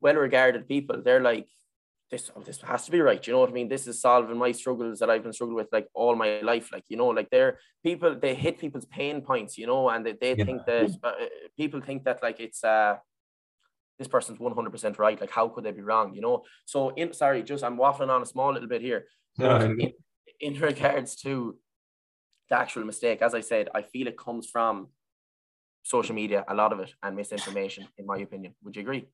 [0.00, 1.46] well-regarded people, they're like,
[2.10, 3.24] this oh, this has to be right.
[3.26, 3.68] You know what I mean?
[3.68, 6.70] This is solving my struggles that I've been struggling with like all my life.
[6.72, 9.56] Like you know, like they're people they hit people's pain points.
[9.56, 10.44] You know, and they, they yeah.
[10.44, 11.12] think that uh,
[11.56, 12.96] people think that like it's uh
[13.98, 15.20] this person's 100% right.
[15.20, 16.14] Like, how could they be wrong?
[16.14, 16.42] You know?
[16.64, 19.06] So, in sorry, just I'm waffling on a small little bit here.
[19.38, 19.92] No, in,
[20.40, 21.56] in regards to
[22.48, 24.88] the actual mistake, as I said, I feel it comes from
[25.82, 28.54] social media, a lot of it, and misinformation, in my opinion.
[28.64, 29.06] Would you agree?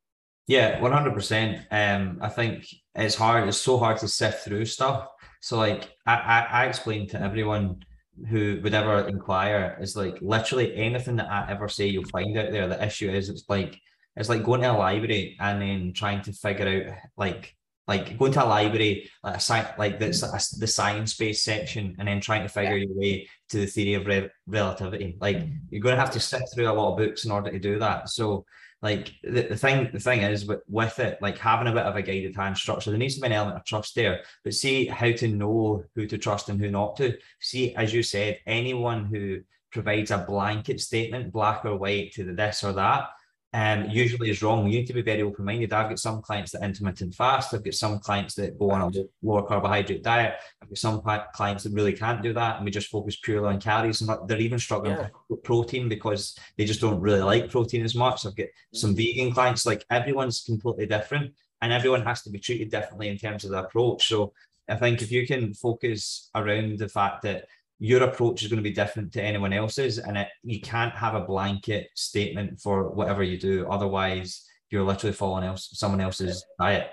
[0.46, 1.66] Yeah, one hundred percent.
[1.70, 3.48] Um, I think it's hard.
[3.48, 5.08] It's so hard to sift through stuff.
[5.40, 7.84] So, like, I, I, I explain to everyone
[8.28, 12.50] who would ever inquire is like literally anything that I ever say you'll find out
[12.50, 12.68] there.
[12.68, 13.80] The issue is it's like
[14.16, 17.54] it's like going to a library and then trying to figure out like
[17.90, 20.20] like going to a library like a sci- like this
[20.52, 22.86] the science based section and then trying to figure yeah.
[22.86, 25.16] your way to the theory of re- relativity.
[25.20, 25.56] Like mm-hmm.
[25.70, 27.80] you're going to have to sit through a lot of books in order to do
[27.80, 28.08] that.
[28.08, 28.44] So
[28.80, 31.96] like the, the thing the thing is with, with it like having a bit of
[31.96, 34.22] a guided hand structure there needs to be an element of trust there.
[34.44, 37.16] But see how to know who to trust and who not to.
[37.40, 39.40] See as you said anyone who
[39.72, 43.08] provides a blanket statement black or white to the this or that
[43.52, 44.66] um, usually is wrong.
[44.66, 45.72] You need to be very open minded.
[45.72, 47.52] I've got some clients that intermittent fast.
[47.52, 50.34] I've got some clients that go on a lower carbohydrate diet.
[50.62, 51.02] I've got some
[51.34, 54.02] clients that really can't do that, and we just focus purely on calories.
[54.02, 55.08] And they're even struggling yeah.
[55.28, 58.24] with protein because they just don't really like protein as much.
[58.24, 58.96] I've got some mm-hmm.
[58.96, 59.66] vegan clients.
[59.66, 63.64] Like everyone's completely different, and everyone has to be treated differently in terms of the
[63.64, 64.06] approach.
[64.06, 64.32] So
[64.68, 67.46] I think if you can focus around the fact that
[67.80, 71.14] your approach is going to be different to anyone else's and it, you can't have
[71.14, 76.90] a blanket statement for whatever you do otherwise you're literally following else someone else's diet.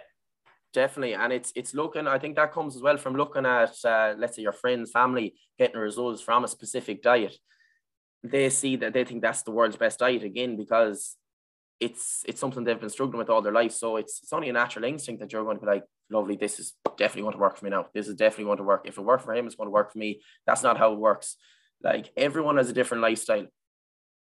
[0.74, 4.14] Definitely and it's it's looking i think that comes as well from looking at uh,
[4.18, 7.36] let's say your friends family getting results from a specific diet.
[8.24, 11.16] They see that they think that's the world's best diet again because
[11.80, 13.72] it's it's something they've been struggling with all their life.
[13.72, 16.60] So it's it's only a natural instinct that you're going to be like, lovely, this
[16.60, 17.88] is definitely going to work for me now.
[17.94, 18.86] This is definitely going to work.
[18.86, 20.22] If it worked for him, it's going to work for me.
[20.46, 21.36] That's not how it works.
[21.82, 23.46] Like everyone has a different lifestyle.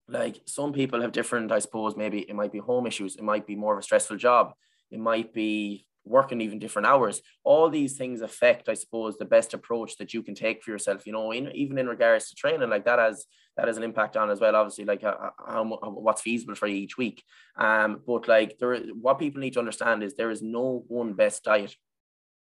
[0.08, 3.46] Like some people have different, I suppose, maybe it might be home issues, it might
[3.46, 4.52] be more of a stressful job,
[4.90, 7.22] it might be working even different hours.
[7.44, 11.06] All these things affect, I suppose, the best approach that you can take for yourself.
[11.06, 14.16] You know, in, even in regards to training, like that has that has an impact
[14.16, 14.56] on as well.
[14.56, 17.22] Obviously, like uh, uh, how, how what's feasible for you each week.
[17.56, 21.44] Um, but like there, what people need to understand is there is no one best
[21.44, 21.74] diet.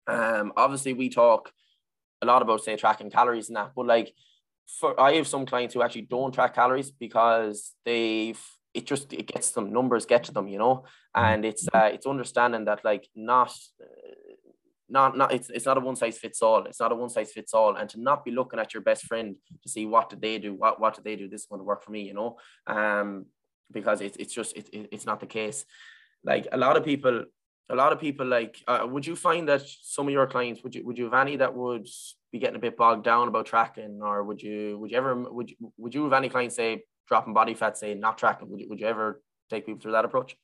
[0.07, 1.53] Um, obviously, we talk
[2.23, 4.13] a lot about say tracking calories and that, but like
[4.67, 8.41] for I have some clients who actually don't track calories because they've
[8.75, 10.85] it just it gets them numbers get to them you know?
[11.17, 11.25] Mm-hmm.
[11.25, 13.51] and it's uh, it's understanding that like not
[13.83, 14.15] uh,
[14.89, 17.33] not not it's, it's not a one size fits all it's not a one size
[17.33, 20.21] fits all and to not be looking at your best friend to see what did
[20.21, 22.15] they do what what did they do this is going to work for me you
[22.15, 22.37] know?
[22.67, 23.27] Um
[23.73, 25.65] because it's, it's just it, it's not the case.
[26.25, 27.25] Like a lot of people
[27.71, 30.75] a lot of people like uh, would you find that some of your clients would
[30.75, 31.87] you would you have any that would
[32.33, 34.01] be getting a bit bogged down about tracking?
[34.03, 37.35] Or would you would you ever would you would you have any clients say dropping
[37.35, 40.37] body fat say not tracking would you, would you ever take people through that approach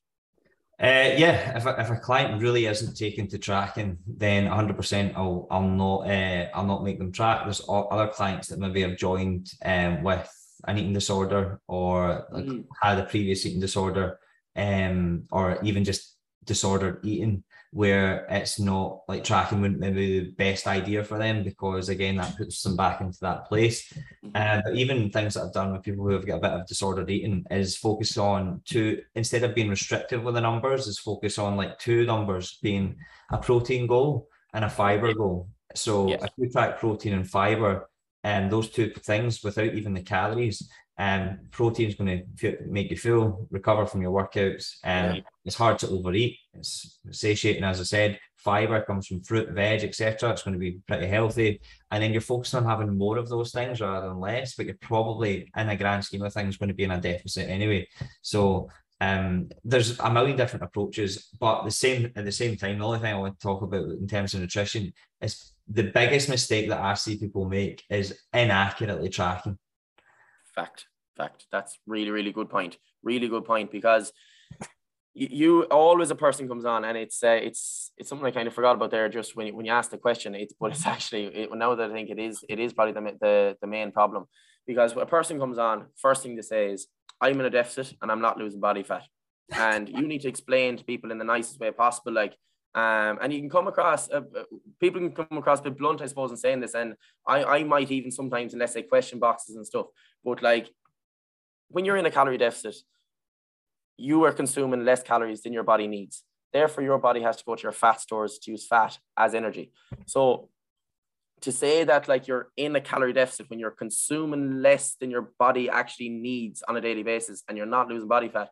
[0.80, 5.46] uh, yeah, if a, if a client really isn't taken to tracking, then 100% I'll
[5.48, 7.44] I'll not uh, I'll not make them track.
[7.44, 10.28] There's other clients that maybe have joined um, with
[10.66, 12.64] an eating disorder or like mm.
[12.82, 14.18] had a previous eating disorder,
[14.56, 20.68] um, or even just disordered eating, where it's not like tracking wouldn't maybe the best
[20.68, 23.92] idea for them because again that puts them back into that place.
[24.36, 26.66] Um, but even things that I've done with people who have got a bit of
[26.68, 31.36] disordered eating is focus on two instead of being restrictive with the numbers, is focus
[31.36, 32.94] on like two numbers being
[33.32, 35.48] a protein goal and a fiber goal.
[35.74, 36.22] So yes.
[36.22, 37.90] if you track protein and fiber,
[38.22, 42.90] and um, those two things without even the calories, um, protein is going to make
[42.90, 44.76] you full, recover from your workouts.
[44.84, 45.20] Um, yeah.
[45.44, 46.38] It's hard to overeat.
[46.54, 48.18] It's satiating, as I said.
[48.36, 50.30] Fiber comes from fruit, veg, etc.
[50.30, 51.60] It's going to be pretty healthy.
[51.90, 54.76] And then you're focused on having more of those things rather than less, but you're
[54.80, 57.88] probably, in a grand scheme of things, going to be in a deficit anyway.
[58.22, 58.68] So
[59.00, 63.00] um, there's a million different approaches, but the same at the same time, the only
[63.00, 66.80] thing I want to talk about in terms of nutrition is the biggest mistake that
[66.80, 69.58] I see people make is inaccurately tracking
[70.54, 70.86] fact,
[71.16, 71.46] fact.
[71.52, 72.78] That's really, really good point.
[73.02, 74.12] Really good point because
[75.14, 78.48] you, you always a person comes on and it's uh, it's it's something I kind
[78.48, 80.34] of forgot about there just when you, when you ask the question.
[80.34, 83.16] It's but it's actually it, now that I think it is it is probably the
[83.20, 84.24] the, the main problem
[84.66, 86.86] because a person comes on, first thing to say is
[87.20, 89.04] I'm in a deficit and I'm not losing body fat,
[89.52, 92.34] and you need to explain to people in the nicest way possible like
[92.74, 94.44] um, and you can come across uh, uh,
[94.80, 96.74] people can come across a bit blunt, I suppose, in saying this.
[96.74, 96.94] And
[97.26, 99.86] I, I might even sometimes, unless they question boxes and stuff,
[100.24, 100.70] but like
[101.68, 102.76] when you're in a calorie deficit,
[103.96, 106.24] you are consuming less calories than your body needs.
[106.52, 109.72] Therefore, your body has to go to your fat stores to use fat as energy.
[110.06, 110.48] So
[111.42, 115.32] to say that like you're in a calorie deficit when you're consuming less than your
[115.38, 118.50] body actually needs on a daily basis and you're not losing body fat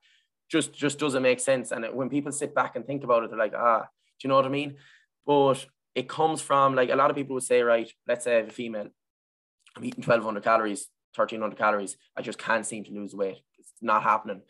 [0.51, 1.73] just just doesn't make sense.
[1.73, 3.87] And when people sit back and think about it, they're like, ah,
[4.23, 4.77] you know what I mean?
[5.27, 8.37] But it comes from like a lot of people would say, right, let's say I
[8.39, 8.89] have a female,
[9.77, 11.97] I'm eating 1200 calories, 1300 calories.
[12.17, 13.39] I just can't seem to lose weight.
[13.59, 14.43] It's not happening.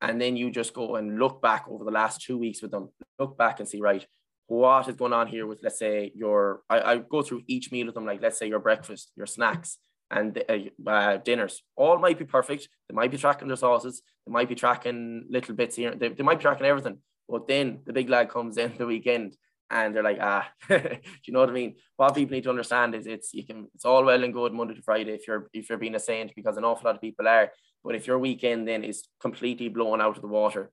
[0.00, 2.90] And then you just go and look back over the last two weeks with them,
[3.18, 4.06] look back and see, right,
[4.46, 7.86] what is going on here with, let's say, your, I, I go through each meal
[7.86, 9.78] with them, like, let's say your breakfast, your snacks,
[10.10, 11.62] and uh, uh, dinners.
[11.74, 12.68] All might be perfect.
[12.88, 14.02] They might be tracking their sauces.
[14.26, 15.94] They might be tracking little bits here.
[15.94, 16.98] They, they might be tracking everything.
[17.28, 19.36] But then the big lad comes in the weekend
[19.70, 21.76] and they're like, ah, do you know what I mean?
[21.96, 24.74] What people need to understand is it's you can it's all well and good Monday
[24.74, 27.26] to Friday if you're if you're being a saint because an awful lot of people
[27.26, 27.50] are.
[27.84, 30.70] But if your weekend then is completely blown out of the water,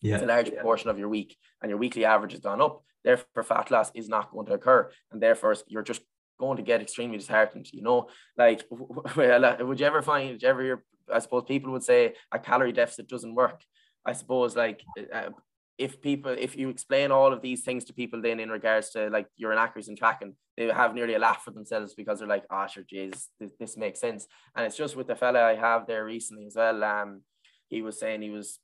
[0.00, 0.14] yeah.
[0.14, 2.82] it's a large portion of your week, and your weekly average has gone up.
[3.04, 6.02] Therefore, fat loss is not going to occur, and therefore you're just
[6.38, 7.68] going to get extremely disheartened.
[7.72, 8.64] You know, like
[9.16, 13.08] would you ever find, would you ever I suppose people would say a calorie deficit
[13.08, 13.60] doesn't work.
[14.04, 15.30] I suppose like uh,
[15.78, 19.10] if people if you explain all of these things to people then in regards to
[19.10, 22.44] like your inaccuracy in tracking they have nearly a laugh for themselves because they're like
[22.50, 24.26] oh, sure Jesus this, this, makes sense.
[24.54, 27.22] And it's just with the fella I have there recently as well um
[27.68, 28.58] he was saying he was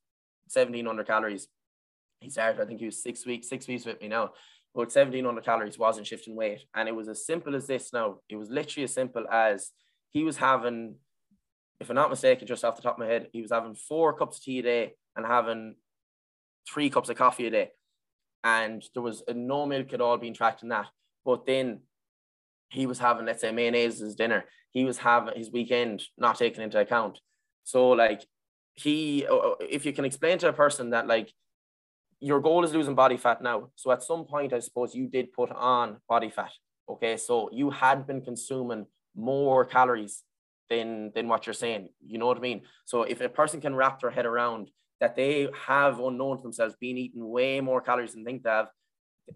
[0.53, 1.49] 1700 calories.
[2.21, 4.31] He started I think he was six weeks six weeks with me now
[4.75, 6.65] but 1700 calories wasn't shifting weight.
[6.75, 8.21] And it was as simple as this now.
[8.31, 9.71] It was literally as simple as
[10.13, 10.95] he was having
[11.79, 14.17] if I'm not mistaken just off the top of my head he was having four
[14.17, 15.75] cups of tea a day and having
[16.69, 17.71] three cups of coffee a day.
[18.45, 20.87] And there was no milk at all being tracked in that.
[21.25, 21.81] But then
[22.71, 24.45] he was having, let's say, mayonnaise as dinner.
[24.71, 27.21] He was having his weekend not taken into account.
[27.65, 28.27] So, like,
[28.75, 31.33] he, uh, uh, if you can explain to a person that, like,
[32.19, 33.71] your goal is losing body fat now.
[33.77, 36.53] So, at some point, I suppose you did put on body fat.
[36.89, 37.17] Okay.
[37.17, 40.23] So, you had been consuming more calories
[40.71, 41.91] than, than what you're saying.
[42.05, 42.63] You know what I mean?
[42.87, 44.71] So, if a person can wrap their head around
[45.03, 48.51] that they have unknown to themselves been eating way more calories than they think they
[48.51, 48.69] have,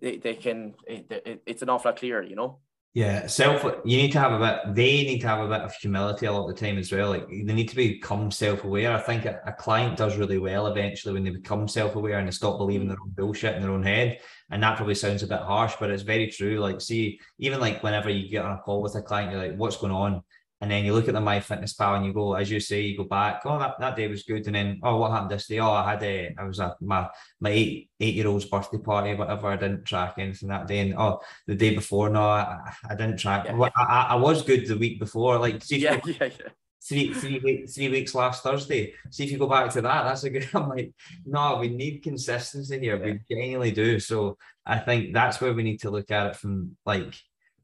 [0.01, 2.61] they, they can, it, it, it's an awful lot clearer, you know?
[2.95, 3.65] Yeah, self.
[3.85, 4.75] You need to have a bit.
[4.77, 7.11] They need to have a bit of humility a lot of the time as well.
[7.11, 8.91] Like they need to become self-aware.
[8.91, 12.33] I think a, a client does really well eventually when they become self-aware and they
[12.33, 14.21] stop believing their own bullshit in their own head.
[14.51, 16.61] And that probably sounds a bit harsh, but it's very true.
[16.61, 19.57] Like, see, even like whenever you get on a call with a client, you're like,
[19.57, 20.23] "What's going on?"
[20.63, 23.05] And then you look at the MyFitnessPal and you go as you say you go
[23.05, 25.71] back oh that, that day was good and then oh what happened this day oh
[25.71, 27.09] i had a i was at my
[27.41, 30.95] my eight eight year old's birthday party whatever i didn't track anything that day and
[30.97, 33.69] oh the day before no i, I didn't track yeah, yeah.
[33.77, 36.49] I, I was good the week before like see yeah, yeah, yeah.
[36.89, 38.95] Three, three, weeks, three weeks last Thursday.
[39.11, 40.05] See if you go back to that.
[40.05, 40.49] That's a good.
[40.55, 40.93] I'm like,
[41.25, 42.97] no, we need consistency here.
[42.97, 43.13] Yeah.
[43.13, 43.99] We genuinely do.
[43.99, 47.13] So I think that's where we need to look at it from like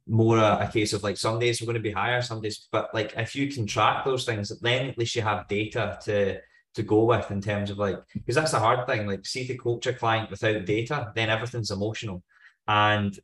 [0.06, 2.68] more a, a, case of like some days we're going to be higher, some days,
[2.72, 6.40] but like if you can track those things, then at least you have data to
[6.74, 9.06] to go with in terms of like because that's the hard thing.
[9.06, 12.22] Like see to coach a client without data, then everything's emotional.
[12.66, 13.18] And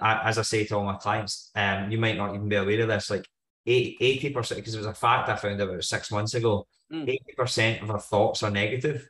[0.00, 2.82] I, as I say to all my clients, um, you might not even be aware
[2.82, 3.26] of this, like
[3.66, 6.66] 80 percent because it was a fact I found about six months ago.
[6.90, 7.04] Hmm.
[7.08, 9.08] Eighty percent of our thoughts are negative.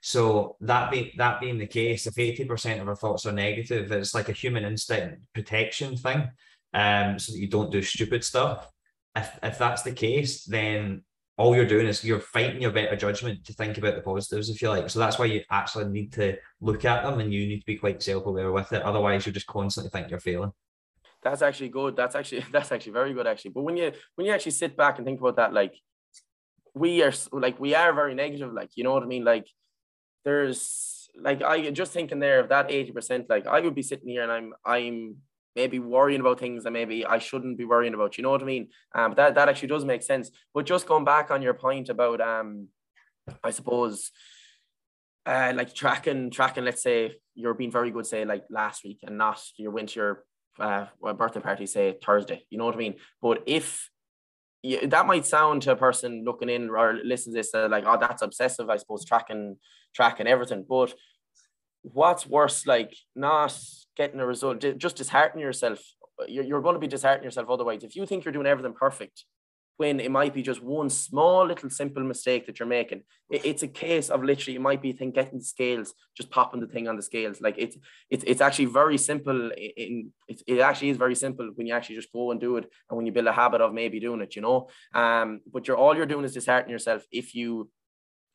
[0.00, 3.90] So that being that being the case, if eighty percent of our thoughts are negative,
[3.92, 6.28] it's like a human instinct protection thing
[6.74, 8.68] um, so that you don't do stupid stuff.
[9.16, 11.02] If, if that's the case, then
[11.36, 14.60] all you're doing is you're fighting your better judgment to think about the positives, if
[14.60, 14.90] you like.
[14.90, 17.76] So that's why you actually need to look at them and you need to be
[17.76, 18.82] quite self-aware with it.
[18.82, 20.52] Otherwise, you just constantly think you're failing.
[21.22, 21.96] That's actually good.
[21.96, 23.52] That's actually that's actually very good actually.
[23.52, 25.74] But when you when you actually sit back and think about that, like
[26.74, 29.24] we are like we are very negative, like you know what I mean?
[29.24, 29.46] Like
[30.24, 34.22] there's like I just thinking there of that 80%, like I would be sitting here
[34.22, 35.16] and I'm I'm
[35.56, 38.16] maybe worrying about things that maybe I shouldn't be worrying about.
[38.16, 38.68] You know what I mean?
[38.94, 40.30] Um, that that actually does make sense.
[40.52, 42.68] But just going back on your point about um,
[43.42, 44.10] I suppose,
[45.26, 46.64] uh, like tracking tracking.
[46.64, 50.00] Let's say you're being very good, say like last week, and not you went to
[50.00, 50.24] your
[50.58, 52.44] uh, birthday party, say Thursday.
[52.50, 52.94] You know what I mean?
[53.22, 53.90] But if
[54.62, 57.84] you, that might sound to a person looking in or listening to this uh, like,
[57.86, 58.70] oh, that's obsessive.
[58.70, 59.56] I suppose tracking
[59.94, 60.94] tracking everything, but
[61.84, 63.56] what's worse, like not
[63.96, 65.80] getting a result, just dishearten yourself.
[66.26, 67.84] You're, you're going to be disheartening yourself otherwise.
[67.84, 69.24] If you think you're doing everything perfect,
[69.76, 73.02] when it might be just one small little simple mistake that you're making.
[73.28, 76.66] it's a case of literally it might be thing getting the scales, just popping the
[76.68, 77.40] thing on the scales.
[77.40, 77.76] Like it's
[78.08, 79.50] it's it's actually very simple.
[79.76, 82.70] In it, it actually is very simple when you actually just go and do it,
[82.88, 84.68] and when you build a habit of maybe doing it, you know.
[84.94, 87.68] Um, but you're all you're doing is disheartening yourself if you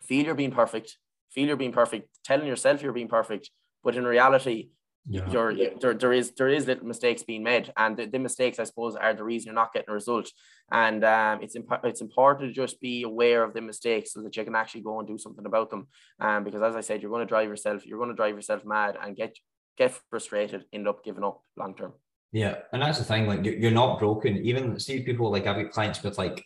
[0.04, 0.98] feel you're being perfect,
[1.32, 3.50] feel you're being perfect, telling yourself you're being perfect,
[3.84, 4.70] but in reality
[5.08, 5.30] yeah.
[5.32, 8.64] you're, there, there is there is little mistakes being made and the, the, mistakes i
[8.64, 10.30] suppose are the reason you're not getting a result.
[10.72, 14.38] And um, it's imp- it's important to just be aware of the mistakes so that
[14.38, 15.88] you can actually go and do something about them.
[16.20, 18.64] Um, because as i said you're going to drive yourself you're going to drive yourself
[18.66, 19.36] mad and get
[19.78, 21.94] get frustrated end up giving up long term.
[22.32, 24.38] Yeah and that's the thing like you're not broken.
[24.38, 26.44] Even see people like i've got clients with like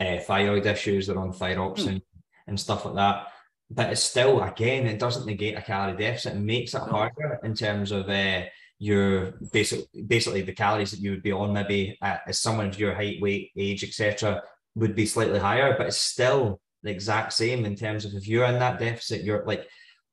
[0.00, 2.48] uh, thyroid issues they're on thyroxine hmm.
[2.48, 3.28] and stuff like that
[3.70, 7.54] but it's still again it doesn't negate a calorie deficit it makes it harder in
[7.54, 8.42] terms of uh,
[8.78, 12.78] your basic basically the calories that you would be on maybe uh, as someone of
[12.78, 14.42] your height weight age etc
[14.74, 18.46] would be slightly higher but it's still the exact same in terms of if you're
[18.46, 19.66] in that deficit you're like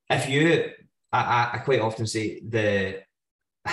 [0.09, 0.65] if you
[1.11, 3.01] I, I quite often say the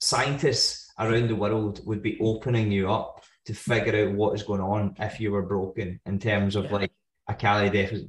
[0.00, 4.60] scientists around the world would be opening you up to figure out what is going
[4.60, 6.72] on if you were broken in terms of yeah.
[6.72, 6.92] like
[7.28, 8.08] a calorie deficit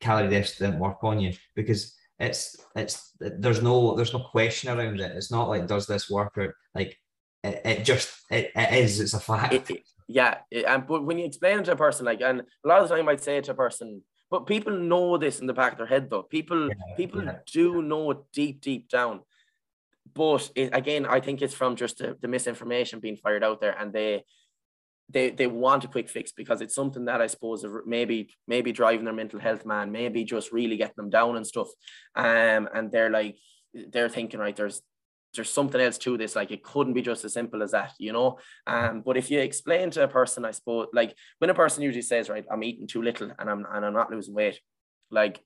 [0.00, 5.00] calorie deficit didn't work on you because it's it's there's no there's no question around
[5.00, 5.16] it.
[5.16, 6.98] It's not like does this work or like
[7.44, 9.70] it, it just it, it is it's a fact.
[9.70, 12.82] It, yeah, and but when you explain it to a person like and a lot
[12.82, 15.52] of the time I'd say it to a person, but people know this in the
[15.52, 16.22] back of their head though.
[16.22, 17.38] People yeah, people yeah.
[17.52, 19.20] do know it deep deep down.
[20.14, 23.76] But it, again, I think it's from just the, the misinformation being fired out there,
[23.78, 24.24] and they
[25.08, 29.04] they they want a quick fix because it's something that I suppose maybe maybe driving
[29.04, 31.68] their mental health man, maybe just really getting them down and stuff.
[32.14, 33.36] Um, and they're like
[33.90, 34.82] they're thinking right there's
[35.34, 38.12] there's something else to this like it couldn't be just as simple as that you
[38.12, 41.82] know um but if you explain to a person i suppose like when a person
[41.82, 44.58] usually says right i'm eating too little and i'm and i'm not losing weight
[45.10, 45.40] like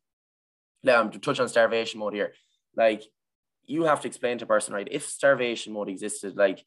[0.84, 2.32] now i'm to touch on starvation mode here
[2.76, 3.02] like
[3.64, 6.64] you have to explain to a person right if starvation mode existed like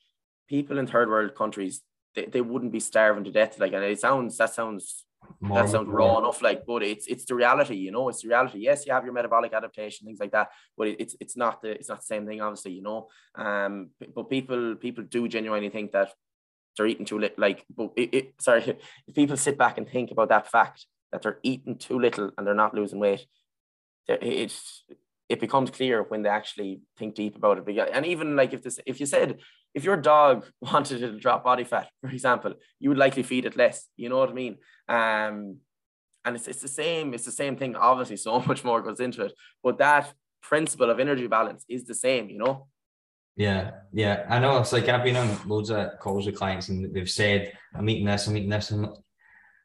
[0.50, 1.82] people in third world countries
[2.16, 3.60] they, they wouldn't be starving to death.
[3.60, 5.06] Like, and it sounds that sounds
[5.40, 6.42] More that sounds raw enough.
[6.42, 7.76] Like, but it's it's the reality.
[7.76, 8.60] You know, it's the reality.
[8.60, 11.72] Yes, you have your metabolic adaptation, things like that, but it, it's it's not the
[11.72, 12.42] it's not the same thing.
[12.42, 13.08] Obviously, you know.
[13.36, 16.12] Um, but people people do genuinely think that
[16.78, 17.40] they're eating too little.
[17.40, 18.64] Like, but it, it sorry,
[19.08, 22.46] if people sit back and think about that fact that they're eating too little and
[22.46, 23.26] they're not losing weight,
[24.08, 24.84] it's
[25.34, 27.90] it becomes clear when they actually think deep about it.
[27.92, 29.40] And even like if this, if you said
[29.74, 33.58] if your dog wanted to drop body fat, for example, you would likely feed it
[33.58, 33.88] less.
[33.98, 34.58] You know what I mean?
[34.88, 35.58] Um,
[36.26, 37.14] and it's, it's the same.
[37.16, 37.76] It's the same thing.
[37.76, 41.96] Obviously, so much more goes into it, but that principle of energy balance is the
[41.96, 42.30] same.
[42.30, 42.68] You know.
[43.36, 44.60] Yeah, yeah, I know.
[44.60, 48.06] It's like I've been on loads of calls with clients, and they've said, "I'm eating
[48.06, 48.88] this, I'm eating this," and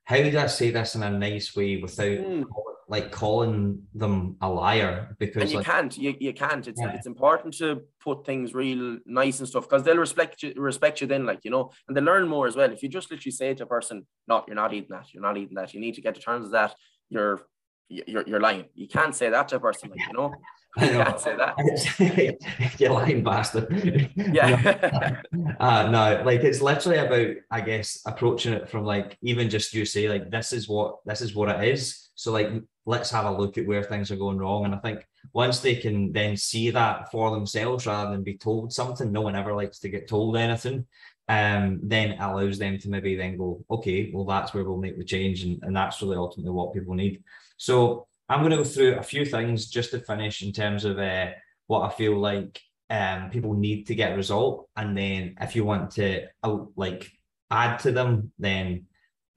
[0.04, 2.44] how do I say this in a nice way without mm.
[2.88, 5.14] Like calling them a liar?
[5.18, 6.66] Because and you like, can't, you, you can't.
[6.66, 6.94] It's yeah.
[6.94, 11.06] it's important to put things real nice and stuff because they'll respect you, respect you
[11.06, 12.72] then, like you know, and they learn more as well.
[12.72, 15.12] If you just literally say to a person, "No, you're not eating that.
[15.12, 15.74] You're not eating that.
[15.74, 16.74] You need to get to terms with that.
[17.10, 17.42] You're
[17.88, 18.64] you're you're lying.
[18.74, 20.34] You can't say that to a person, like you know."
[20.76, 21.04] I know.
[21.04, 22.74] Can't say that.
[22.78, 24.12] you lying bastard.
[24.16, 25.22] Yeah.
[25.58, 29.84] uh, no, like it's literally about, I guess, approaching it from like even just you
[29.84, 32.10] say like this is what this is what it is.
[32.14, 32.50] So like
[32.88, 34.64] let's have a look at where things are going wrong.
[34.64, 38.72] And I think once they can then see that for themselves rather than be told
[38.72, 40.86] something, no one ever likes to get told anything.
[41.28, 45.04] Um, then allows them to maybe then go, okay, well that's where we'll make the
[45.04, 47.22] change, and, and that's really ultimately what people need.
[47.58, 50.98] So I'm going to go through a few things just to finish in terms of
[50.98, 51.32] uh,
[51.66, 52.58] what I feel like
[52.88, 57.12] um, people need to get a result, and then if you want to uh, like
[57.50, 58.86] add to them, then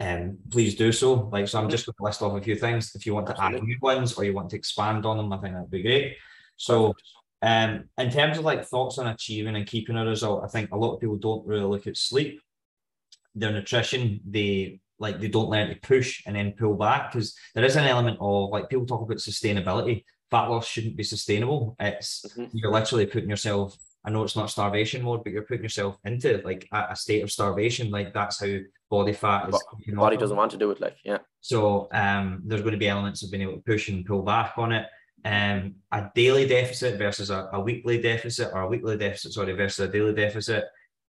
[0.02, 1.30] um, please do so.
[1.32, 2.96] Like, so I'm just going to list off a few things.
[2.96, 5.38] If you want to add new ones or you want to expand on them, I
[5.38, 6.18] think that'd be great.
[6.58, 6.96] So,
[7.44, 10.78] um, in terms of like thoughts on achieving and keeping a result, I think a
[10.78, 12.42] lot of people don't really look at sleep,
[13.36, 17.64] their nutrition, they like they don't learn to push and then pull back because there
[17.64, 20.04] is an element of like people talk about sustainability.
[20.30, 21.76] Fat loss shouldn't be sustainable.
[21.80, 22.46] It's mm-hmm.
[22.54, 23.76] you're literally putting yourself.
[24.06, 27.24] I know it's not starvation mode, but you're putting yourself into like a, a state
[27.24, 27.90] of starvation.
[27.90, 28.58] Like that's how
[28.92, 29.64] body fat is.
[29.96, 30.80] Body doesn't want to do it.
[30.80, 31.20] Like yeah.
[31.40, 34.54] So um, there's going to be elements of being able to push and pull back
[34.58, 34.86] on it.
[35.26, 39.88] Um, a daily deficit versus a, a weekly deficit, or a weekly deficit, sorry, versus
[39.88, 40.66] a daily deficit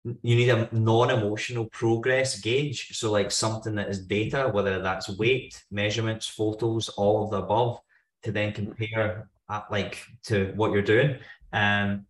[0.04, 5.64] you need a non-emotional progress gauge so like something that is data whether that's weight
[5.70, 7.80] measurements photos all of the above
[8.24, 11.18] to then compare at, like to what you're doing
[11.54, 12.06] um,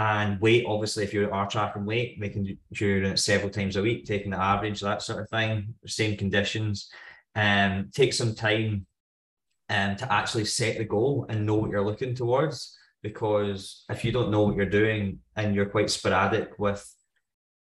[0.00, 3.76] and weight obviously if you are tracking weight making sure you're doing it several times
[3.76, 6.90] a week taking the average that sort of thing same conditions.
[7.36, 8.86] Um, take some time
[9.68, 14.10] um, to actually set the goal and know what you're looking towards because if you
[14.10, 16.82] don't know what you're doing and you're quite sporadic with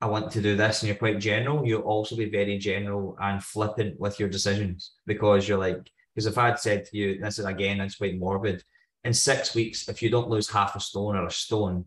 [0.01, 3.43] I want to do this and you're quite general, you'll also be very general and
[3.43, 7.39] flippant with your decisions because you're like, because if I had said to you, this
[7.39, 8.63] is again, it's quite morbid,
[9.03, 11.85] in six weeks, if you don't lose half a stone or a stone,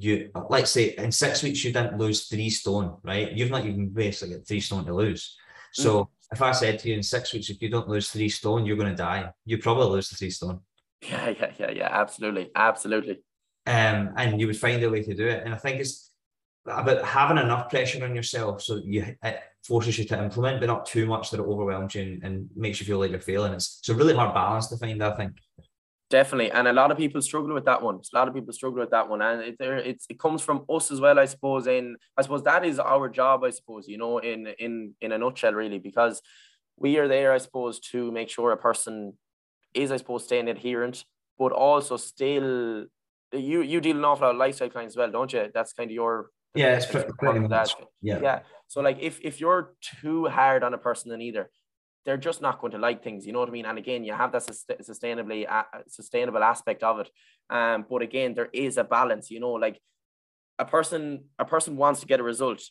[0.00, 3.32] you let's say in six weeks you didn't lose three stone, right?
[3.32, 5.36] You've not even basically got three stone to lose.
[5.72, 6.08] So mm.
[6.32, 8.76] if I said to you in six weeks, if you don't lose three stone, you're
[8.76, 9.30] going to die.
[9.44, 10.60] You probably lose the three stone.
[11.02, 13.20] Yeah, yeah, yeah, yeah, absolutely, absolutely.
[13.66, 15.42] Um, and you would find a way to do it.
[15.44, 16.10] And I think it's
[16.66, 20.86] about having enough pressure on yourself so you it forces you to implement, but not
[20.86, 23.52] too much that it overwhelms you and, and makes you feel like you're failing.
[23.52, 25.32] It's, it's a really hard balance to find, I think.
[26.10, 27.94] Definitely, and a lot of people struggle with that one.
[27.94, 30.90] A lot of people struggle with that one, and it, it's it comes from us
[30.90, 31.68] as well, I suppose.
[31.68, 33.86] In I suppose that is our job, I suppose.
[33.86, 36.20] You know, in in in a nutshell, really, because
[36.76, 39.12] we are there, I suppose, to make sure a person
[39.72, 41.04] is, I suppose, staying adherent,
[41.38, 42.86] but also still
[43.32, 45.48] you you deal an awful lot of lifestyle clients as well, don't you?
[45.54, 47.76] That's kind of your yeah, it's pretty, pretty much.
[48.02, 48.18] Yeah.
[48.20, 48.40] Yeah.
[48.66, 51.50] So like if if you're too hard on a person then either,
[52.04, 53.26] they're just not going to like things.
[53.26, 53.66] You know what I mean?
[53.66, 57.10] And again, you have that sustainably uh, sustainable aspect of it.
[57.50, 59.30] Um, but again, there is a balance.
[59.30, 59.80] You know, like
[60.58, 62.62] a person a person wants to get a result,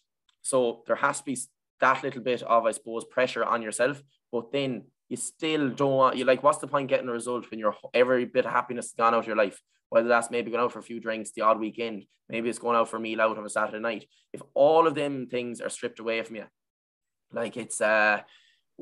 [0.42, 1.38] so there has to be
[1.82, 4.02] that little bit of I suppose pressure on yourself.
[4.32, 6.44] But then you still don't want you like.
[6.44, 9.20] What's the point getting a result when your every bit of happiness is gone out
[9.20, 9.62] of your life?
[9.90, 12.78] whether that's maybe going out for a few drinks the odd weekend, maybe it's going
[12.78, 14.06] out for a meal out on a Saturday night.
[14.32, 16.46] If all of them things are stripped away from you,
[17.32, 18.22] like it's uh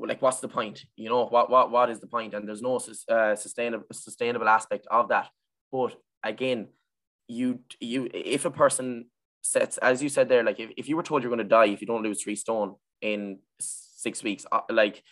[0.05, 0.85] like what's the point?
[0.95, 2.33] You know what what what is the point?
[2.33, 2.79] And there's no
[3.09, 5.29] uh, sustainable sustainable aspect of that.
[5.71, 6.67] But again,
[7.27, 9.05] you you if a person
[9.41, 11.67] sets as you said there, like if, if you were told you're going to die
[11.67, 15.03] if you don't lose three stone in six weeks, uh, like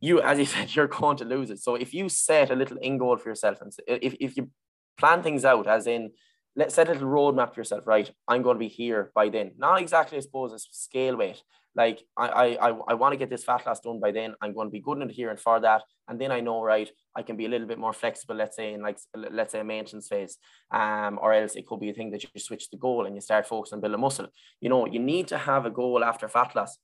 [0.00, 1.60] you as you said you're going to lose it.
[1.60, 4.50] So if you set a little end goal for yourself and if if you
[4.96, 6.10] plan things out as in
[6.58, 8.10] let's set a little roadmap for yourself, right?
[8.26, 9.52] I'm going to be here by then.
[9.56, 11.40] Not exactly, I suppose, a scale weight.
[11.78, 14.34] Like I, I, I want to get this fat loss done by then.
[14.42, 15.82] I'm going to be good in here and for that.
[16.08, 18.74] And then I know, right, I can be a little bit more flexible, let's say
[18.74, 20.38] in like, let's say a maintenance phase.
[20.72, 23.20] Um, or else it could be a thing that you switch the goal and you
[23.20, 24.26] start focusing on building muscle.
[24.60, 26.76] You know, you need to have a goal after fat loss.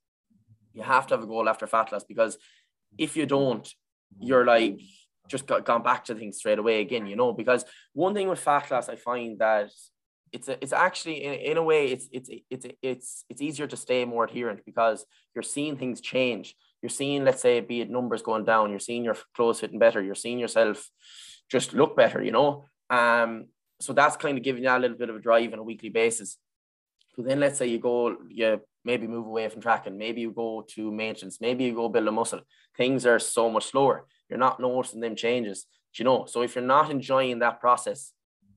[0.75, 2.39] You have to have a goal after fat loss because
[2.97, 3.69] if you don't,
[4.21, 4.79] you're like,
[5.27, 7.65] just got gone back to things straight away again, you know, because
[7.95, 9.71] one thing with fat loss, I find that
[10.35, 13.77] it's a, it's actually in, in a way it's it's it's it's it's easier to
[13.77, 16.57] stay more adherent because you're seeing things change.
[16.83, 20.03] You're seeing, let's say, be it numbers going down, you're seeing your clothes fitting better,
[20.03, 20.91] you're seeing yourself
[21.49, 22.67] just look better, you know.
[22.91, 23.47] Um,
[23.81, 25.89] so that's kind of giving you a little bit of a drive on a weekly
[25.89, 26.37] basis.
[27.17, 30.67] But then let's say you go, you maybe move away from tracking, maybe you go
[30.75, 32.41] to maintenance, maybe you go build a muscle.
[32.77, 34.07] Things are so much slower.
[34.29, 35.67] You're not noticing them changes.
[35.95, 36.27] you know?
[36.27, 38.13] So if you're not enjoying that process,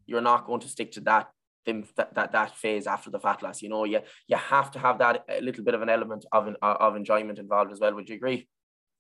[0.05, 1.30] you're not going to stick to that
[1.68, 3.61] them that, that that phase after the fat loss.
[3.61, 6.47] You know, you you have to have that a little bit of an element of
[6.47, 7.93] an, of enjoyment involved as well.
[7.93, 8.47] Would you agree?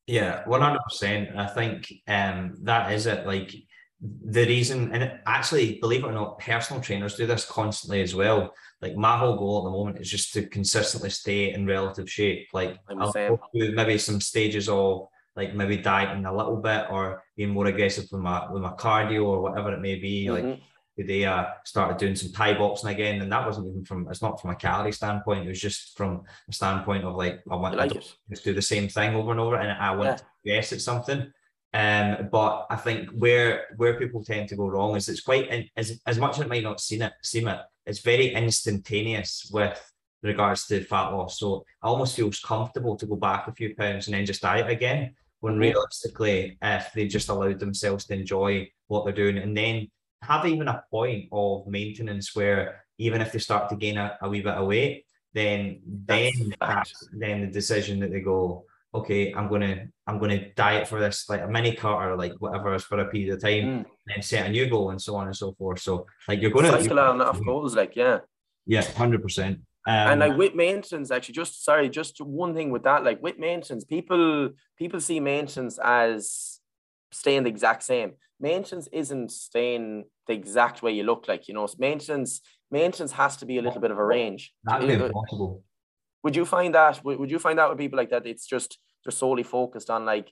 [0.05, 1.35] Yeah, one hundred percent.
[1.35, 3.25] I think um that is it.
[3.25, 3.55] Like
[3.99, 8.53] the reason, and actually, believe it or not, personal trainers do this constantly as well.
[8.79, 12.47] Like my whole goal at the moment is just to consistently stay in relative shape.
[12.53, 17.23] Like I'll go through maybe some stages of like maybe dieting a little bit or
[17.35, 20.25] being more aggressive with my with my cardio or whatever it may be.
[20.25, 20.49] Mm-hmm.
[20.49, 20.59] Like
[21.05, 24.41] they uh, started doing some Thai boxing again, and that wasn't even from it's not
[24.41, 25.45] from a calorie standpoint.
[25.45, 28.61] It was just from a standpoint of like I want like to just do the
[28.61, 30.15] same thing over and over, and I want yeah.
[30.15, 31.31] to guess at something.
[31.73, 36.01] Um, but I think where where people tend to go wrong is it's quite as
[36.07, 39.79] as much as it might not seem it seem it, it's very instantaneous with
[40.23, 41.39] regards to fat loss.
[41.39, 44.69] So it almost feels comfortable to go back a few pounds and then just diet
[44.69, 45.13] again.
[45.41, 49.89] When realistically, if they just allowed themselves to enjoy what they're doing and then
[50.27, 54.29] have even a point of maintenance where even if they start to gain a, a
[54.29, 59.47] wee bit of weight, then then that's, then the decision that they go, okay, I'm
[59.49, 63.05] gonna I'm gonna diet for this like a mini cut or like whatever for a
[63.05, 63.77] period of time, mm.
[63.77, 65.79] and then set a new goal and so on and so forth.
[65.79, 68.19] So like you're gonna cycle on enough goals, like yeah,
[68.65, 69.59] yeah, hundred percent.
[69.87, 73.37] Um, and like with maintenance, actually, just sorry, just one thing with that, like with
[73.39, 76.59] maintenance, people people see maintenance as
[77.11, 81.47] staying the exact same maintenance isn't staying the exact way you look like.
[81.47, 84.53] You know, maintenance maintenance has to be a little bit of a range.
[84.63, 85.63] That'd be impossible.
[86.23, 87.03] Would you find that?
[87.03, 88.25] Would you find that with people like that?
[88.25, 90.31] It's just they're solely focused on like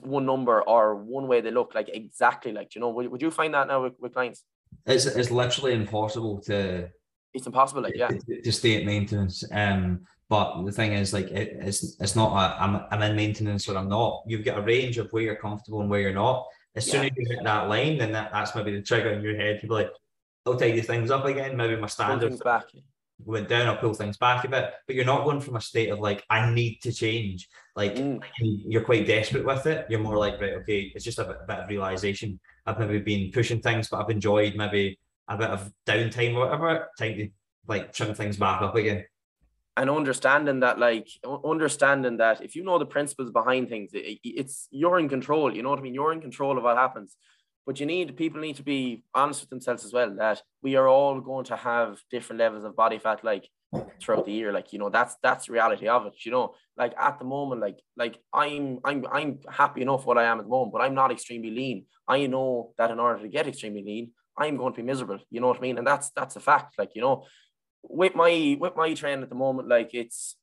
[0.00, 3.30] one number or one way they look like exactly like you know would, would you
[3.30, 4.42] find that now with, with clients
[4.86, 6.88] it's it's literally impossible to
[7.34, 11.26] it's impossible like yeah to, to stay at maintenance um but the thing is, like,
[11.26, 14.22] it, it's it's not a I'm I'm in maintenance or I'm not.
[14.26, 16.46] You've got a range of where you're comfortable and where you're not.
[16.76, 19.36] As soon as you hit that line, then that, that's maybe the trigger in your
[19.36, 19.90] head You're like,
[20.44, 21.56] I'll tidy things up again.
[21.56, 22.64] Maybe my standards back.
[23.24, 24.72] went down, I'll pull things back a bit.
[24.86, 27.48] But you're not going from a state of like, I need to change.
[27.76, 28.20] Like mm.
[28.40, 29.86] you're quite desperate with it.
[29.88, 32.40] You're more like, right, okay, it's just a bit, a bit of realization.
[32.66, 34.98] I've maybe been pushing things, but I've enjoyed maybe
[35.28, 36.88] a bit of downtime or whatever.
[36.98, 37.28] Time to
[37.66, 39.04] like trim things back up again
[39.76, 41.08] and understanding that like
[41.44, 45.62] understanding that if you know the principles behind things it, it's you're in control you
[45.62, 45.94] know what i mean?
[45.94, 47.16] You're in control of what happens.
[47.66, 50.86] But you need people need to be honest with themselves as well that we are
[50.86, 53.48] all going to have different levels of body fat like
[54.00, 56.54] throughout the year like you know that's that's the reality of it you know?
[56.76, 60.44] Like at the moment like like i'm i'm i'm happy enough what i am at
[60.44, 61.86] the moment but i'm not extremely lean.
[62.06, 65.40] I know that in order to get extremely lean i'm going to be miserable you
[65.40, 65.78] know what i mean?
[65.78, 67.24] And that's that's a fact like you know
[67.88, 70.36] with my with my training at the moment, like it's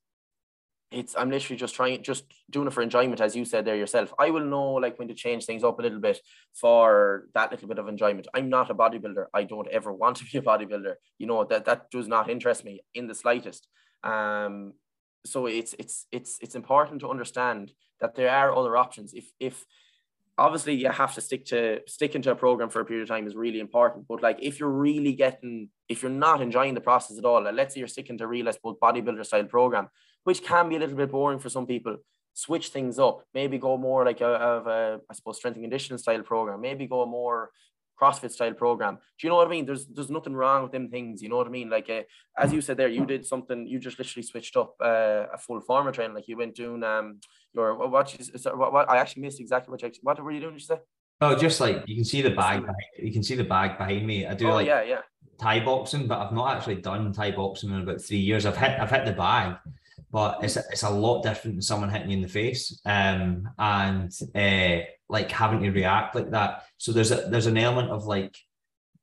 [0.92, 4.14] it's I'm literally just trying just doing it for enjoyment, as you said there yourself.
[4.20, 6.20] I will know like when to change things up a little bit
[6.54, 8.28] for that little bit of enjoyment.
[8.34, 9.26] I'm not a bodybuilder.
[9.34, 10.96] I don't ever want to be a bodybuilder.
[11.18, 13.68] You know that that does not interest me in the slightest.
[14.04, 14.74] Um,
[15.26, 17.72] so it's it's it's it's important to understand
[18.02, 19.14] that there are other options.
[19.14, 19.66] If if
[20.42, 23.28] obviously you have to stick to sticking to a program for a period of time
[23.28, 24.08] is really important.
[24.08, 27.54] But like if you're really getting, if you're not enjoying the process at all, like
[27.54, 29.88] let's say you're sticking to a real, I suppose, bodybuilder style program,
[30.24, 31.98] which can be a little bit boring for some people.
[32.34, 33.24] Switch things up.
[33.34, 36.60] Maybe go more like a, of a I suppose, strength and conditioning style program.
[36.62, 37.52] Maybe go more
[38.02, 38.96] CrossFit style program.
[38.96, 39.66] Do you know what I mean?
[39.66, 41.22] There's there's nothing wrong with them things.
[41.22, 41.70] You know what I mean?
[41.70, 42.02] Like uh,
[42.38, 43.68] as you said there, you did something.
[43.68, 46.16] You just literally switched up uh, a full former training.
[46.16, 47.20] Like you went doing um
[47.54, 50.54] your what what, what, what I actually missed exactly what you, what were you doing?
[50.54, 50.80] Did you say?
[51.22, 52.62] Oh, just like you can see the bag.
[52.62, 54.26] Behind, you can see the bag behind me.
[54.26, 55.02] I do oh, like yeah, yeah.
[55.40, 58.46] Thai boxing, but I've not actually done Thai boxing in about three years.
[58.46, 59.58] I've hit I've hit the bag,
[60.12, 62.82] but it's it's a lot different than someone hitting you in the face.
[62.86, 66.64] Um, and uh, like having to react like that.
[66.78, 68.36] So there's a there's an element of like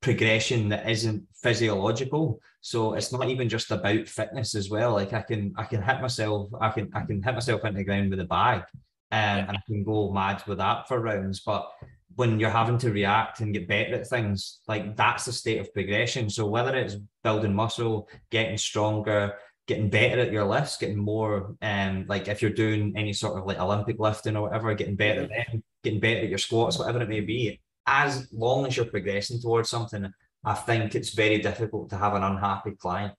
[0.00, 2.40] progression that isn't physiological.
[2.60, 4.92] So it's not even just about fitness as well.
[4.92, 7.84] Like I can I can hit myself, I can I can hit myself into the
[7.84, 8.62] ground with a bag
[9.10, 11.40] um, and I can go mad with that for rounds.
[11.40, 11.70] But
[12.16, 15.72] when you're having to react and get better at things, like that's the state of
[15.72, 16.28] progression.
[16.28, 19.34] So whether it's building muscle, getting stronger,
[19.68, 23.46] getting better at your lifts, getting more um like if you're doing any sort of
[23.46, 27.02] like Olympic lifting or whatever, getting better at them, getting better at your squats, whatever
[27.02, 30.10] it may be, as long as you're progressing towards something,
[30.44, 33.14] I think it's very difficult to have an unhappy client.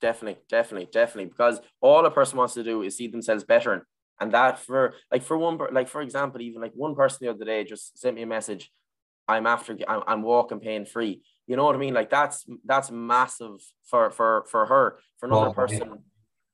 [0.00, 1.26] Definitely, definitely, definitely.
[1.26, 3.86] Because all a person wants to do is see themselves better.
[4.18, 7.44] And that for like for one like for example, even like one person the other
[7.44, 8.70] day just sent me a message.
[9.30, 11.22] I'm after I'm, I'm walking pain free.
[11.46, 11.94] You know what I mean?
[11.94, 14.98] Like that's that's massive for for for her.
[15.18, 15.94] For another oh, person yeah.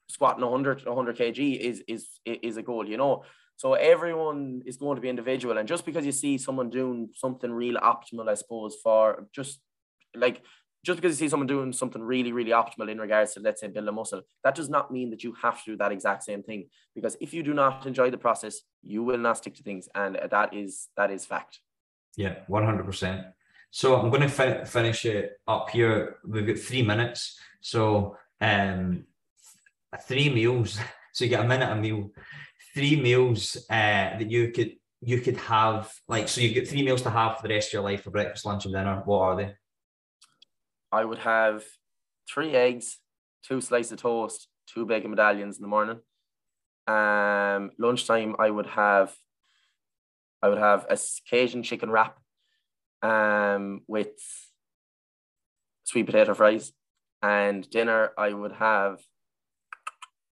[0.09, 2.89] squatting 100 100 kg is is is a goal.
[2.89, 3.25] You know.
[3.59, 7.51] So everyone is going to be individual, and just because you see someone doing something
[7.51, 9.61] real optimal, I suppose, for just
[10.15, 10.43] like
[10.87, 13.67] just because you see someone doing something really, really optimal in regards to, let's say,
[13.67, 16.45] build a muscle, that does not mean that you have to do that exact same
[16.45, 16.69] thing.
[16.95, 20.17] Because if you do not enjoy the process, you will not stick to things, and
[20.31, 21.61] that is that is fact.
[22.17, 23.27] Yeah, one hundred percent.
[23.71, 26.17] So I'm going to fin- finish it up here.
[26.27, 29.05] We've got three minutes, so um,
[30.03, 30.79] three meals.
[31.13, 32.11] So you get a minute a meal.
[32.75, 37.01] Three meals uh, that you could you could have like so you get three meals
[37.03, 39.01] to have for the rest of your life for breakfast, lunch, and dinner.
[39.07, 39.55] What are they?
[40.93, 41.65] I would have
[42.29, 42.99] three eggs,
[43.43, 46.01] two slices of toast, two bacon medallions in the morning.
[46.87, 49.15] Um, lunchtime, I would have,
[50.47, 50.97] I would have a
[51.29, 52.17] Cajun chicken wrap,
[53.03, 54.15] um, with
[55.83, 56.73] sweet potato fries,
[57.21, 59.01] and dinner I would have.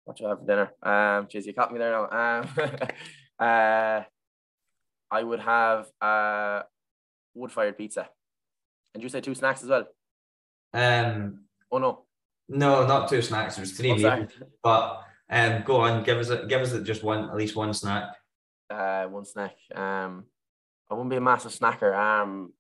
[0.04, 0.72] What do I have for dinner?
[0.84, 2.42] Um, geez, you caught me there now.
[2.42, 2.50] Um,
[3.40, 4.02] uh,
[5.10, 6.64] I would have uh
[7.34, 8.10] wood fired pizza.
[8.94, 9.88] And you say two snacks as well?
[10.74, 12.04] Um, oh no,
[12.50, 13.58] no, not two snacks.
[13.58, 14.06] Was three.
[14.06, 14.28] Oh,
[14.62, 17.74] but um, go on, give us a, give us a, just one, at least one
[17.74, 18.14] snack.
[18.72, 19.56] Uh, one snack.
[19.76, 20.26] Um,
[20.90, 21.94] I wouldn't be a massive snacker.
[21.94, 22.54] Um,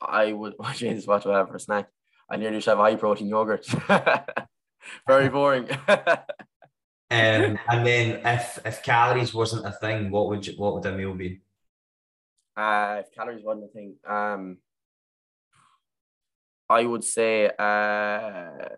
[0.00, 0.54] I would.
[0.58, 1.88] Oh, Jesus, what do I have for a snack?
[2.30, 3.66] I nearly just have high protein yogurt.
[5.06, 5.68] Very boring.
[5.88, 6.28] um,
[7.10, 11.14] and then if if calories wasn't a thing, what would you, what would a meal
[11.14, 11.40] be?
[12.56, 14.58] Uh, if calories wasn't a thing, um,
[16.68, 18.68] I would say uh,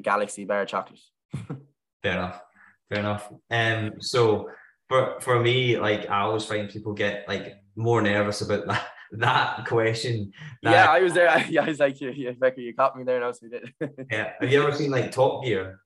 [0.00, 1.00] Galaxy Bar chocolate.
[2.02, 2.40] Fair enough.
[2.88, 3.32] Fair enough.
[3.50, 4.48] Um, so
[4.88, 9.66] for for me, like I always find people get like more nervous about that that
[9.66, 10.32] question.
[10.62, 11.44] That, yeah, I was there.
[11.50, 13.20] Yeah, I was like, yeah, yeah, Becker, you caught me there.
[13.20, 13.72] Now, so we did.
[14.10, 14.32] yeah.
[14.40, 15.80] Have you ever seen like Top Gear?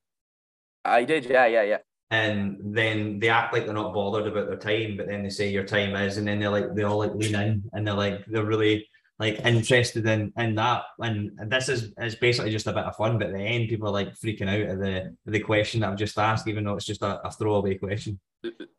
[0.85, 1.25] I did.
[1.25, 1.77] Yeah, yeah, yeah.
[2.11, 5.49] And then they act like they're not bothered about their time, but then they say
[5.49, 8.25] your time is, and then they're like they all like lean in and they're like
[8.27, 8.87] they're really
[9.19, 10.83] like interested in in that.
[10.99, 13.17] And this is is basically just a bit of fun.
[13.17, 15.97] But at the end, people are like freaking out at the the question that I've
[15.97, 18.19] just asked, even though it's just a, a throwaway question.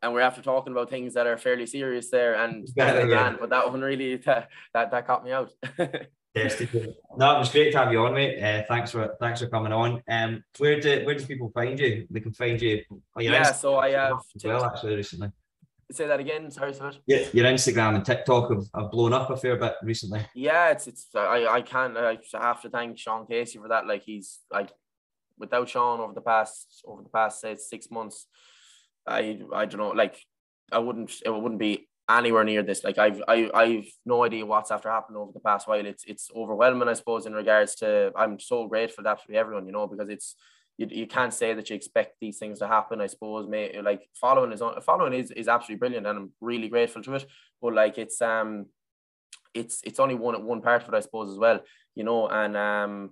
[0.01, 3.35] And we're after talking about things that are fairly serious there, and yeah, yeah.
[3.39, 5.51] but that one really that that, that caught me out.
[6.35, 6.61] yes,
[7.17, 8.41] no, it was great to have you on, mate.
[8.41, 10.03] Uh, thanks for thanks for coming on.
[10.09, 12.05] Um, where do where do people find you?
[12.09, 12.83] They can find you.
[13.15, 15.31] Oh, yeah, so I have well actually recently.
[15.91, 16.49] Say that again.
[16.49, 16.99] Sorry, sorry.
[17.05, 20.25] Yeah, your Instagram and TikTok have, have blown up a fair bit recently.
[20.33, 23.85] Yeah, it's it's I I can't I have to thank Sean Casey for that.
[23.85, 24.71] Like he's like
[25.37, 28.25] without Sean over the past over the past say six months,
[29.05, 30.17] I I don't know like
[30.71, 32.83] I wouldn't it wouldn't be anywhere near this.
[32.83, 35.85] Like I've I I've no idea what's after happened over the past while.
[35.85, 39.71] It's it's overwhelming, I suppose, in regards to I'm so grateful to absolutely everyone, you
[39.71, 40.35] know, because it's
[40.77, 43.01] you, you can't say that you expect these things to happen.
[43.01, 46.69] I suppose, may like following is on following is is absolutely brilliant, and I'm really
[46.69, 47.25] grateful to it.
[47.61, 48.67] But like it's um,
[49.53, 51.61] it's it's only one one part of it, I suppose, as well.
[51.95, 53.11] You know, and um,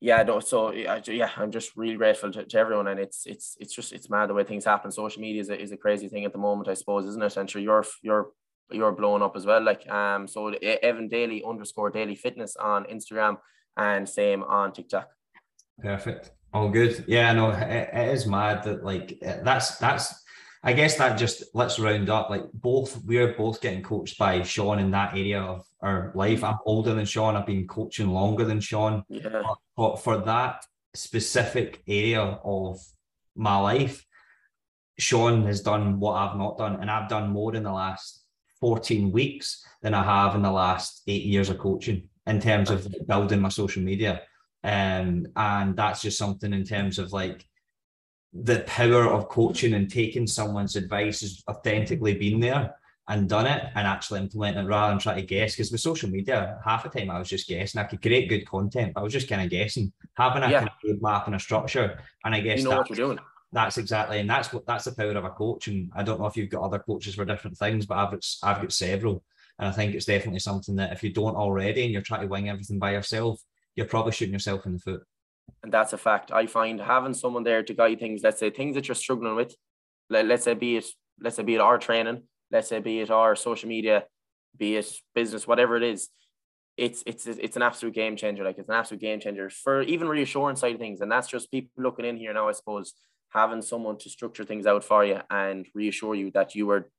[0.00, 3.74] yeah, no, so yeah, I'm just really grateful to, to everyone, and it's it's it's
[3.74, 4.90] just it's mad the way things happen.
[4.90, 7.36] Social media is a, is a crazy thing at the moment, I suppose, isn't it?
[7.36, 8.28] And sure, you're you're
[8.70, 9.62] you're blowing up as well.
[9.62, 13.38] Like um, so Evan Daly underscore Daly Fitness on Instagram,
[13.76, 15.08] and same on TikTok.
[15.80, 16.30] Perfect.
[16.52, 17.04] All good.
[17.06, 20.22] Yeah, no, it, it is mad that like that's that's.
[20.62, 22.28] I guess that just let's round up.
[22.28, 26.42] Like both, we're both getting coached by Sean in that area of our life.
[26.42, 27.36] I'm older than Sean.
[27.36, 29.04] I've been coaching longer than Sean.
[29.08, 29.28] Yeah.
[29.28, 32.80] But, but for that specific area of
[33.36, 34.04] my life,
[34.98, 38.24] Sean has done what I've not done, and I've done more in the last
[38.60, 42.88] 14 weeks than I have in the last eight years of coaching in terms of
[43.06, 44.22] building my social media.
[44.66, 47.46] Um, and that's just something in terms of like
[48.32, 52.74] the power of coaching and taking someone's advice has authentically been there
[53.08, 55.54] and done it and actually implementing it rather than trying to guess.
[55.54, 57.80] Because with social media, half the time I was just guessing.
[57.80, 60.66] I could create good content, but I was just kind of guessing, having a yeah.
[61.00, 62.00] map and a structure.
[62.24, 63.20] And I guess you know what you're doing.
[63.52, 65.68] That's exactly, and that's what that's the power of a coach.
[65.68, 68.26] And I don't know if you've got other coaches for different things, but I've got,
[68.42, 69.22] I've got several,
[69.60, 72.26] and I think it's definitely something that if you don't already and you're trying to
[72.26, 73.40] wing everything by yourself,
[73.76, 75.02] you're probably shooting yourself in the foot.
[75.62, 76.32] And that's a fact.
[76.32, 79.54] I find having someone there to guide things, let's say things that you're struggling with,
[80.10, 80.86] let, let's say be it,
[81.20, 84.04] let's say be it our training, let's say be it our social media,
[84.56, 86.08] be it business, whatever it is,
[86.76, 88.44] it's it's it's an absolute game changer.
[88.44, 91.00] Like it's an absolute game changer for even reassurance side of things.
[91.00, 92.92] And that's just people looking in here now, I suppose,
[93.30, 96.90] having someone to structure things out for you and reassure you that you are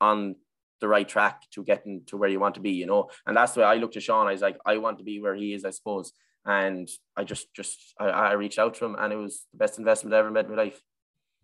[0.00, 0.36] on
[0.80, 3.10] the right track to getting to where you want to be, you know.
[3.26, 4.26] And that's the way I look to Sean.
[4.26, 6.12] I was like, I want to be where he is, I suppose.
[6.44, 9.78] And I just just I, I reached out to him, and it was the best
[9.78, 10.82] investment I ever made in my life.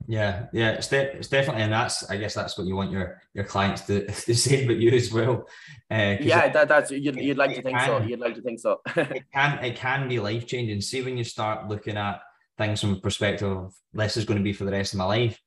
[0.07, 3.23] Yeah, yeah, it's, de- it's definitely, and that's I guess that's what you want your
[3.33, 5.47] your clients to, to say about you as well.
[5.91, 8.07] Uh, yeah, that, that's you'd, you'd like to think can, so.
[8.07, 8.81] You'd like to think so.
[8.97, 10.81] it can it can be life changing.
[10.81, 12.21] See when you start looking at
[12.59, 15.05] things from a perspective of this is going to be for the rest of my
[15.05, 15.41] life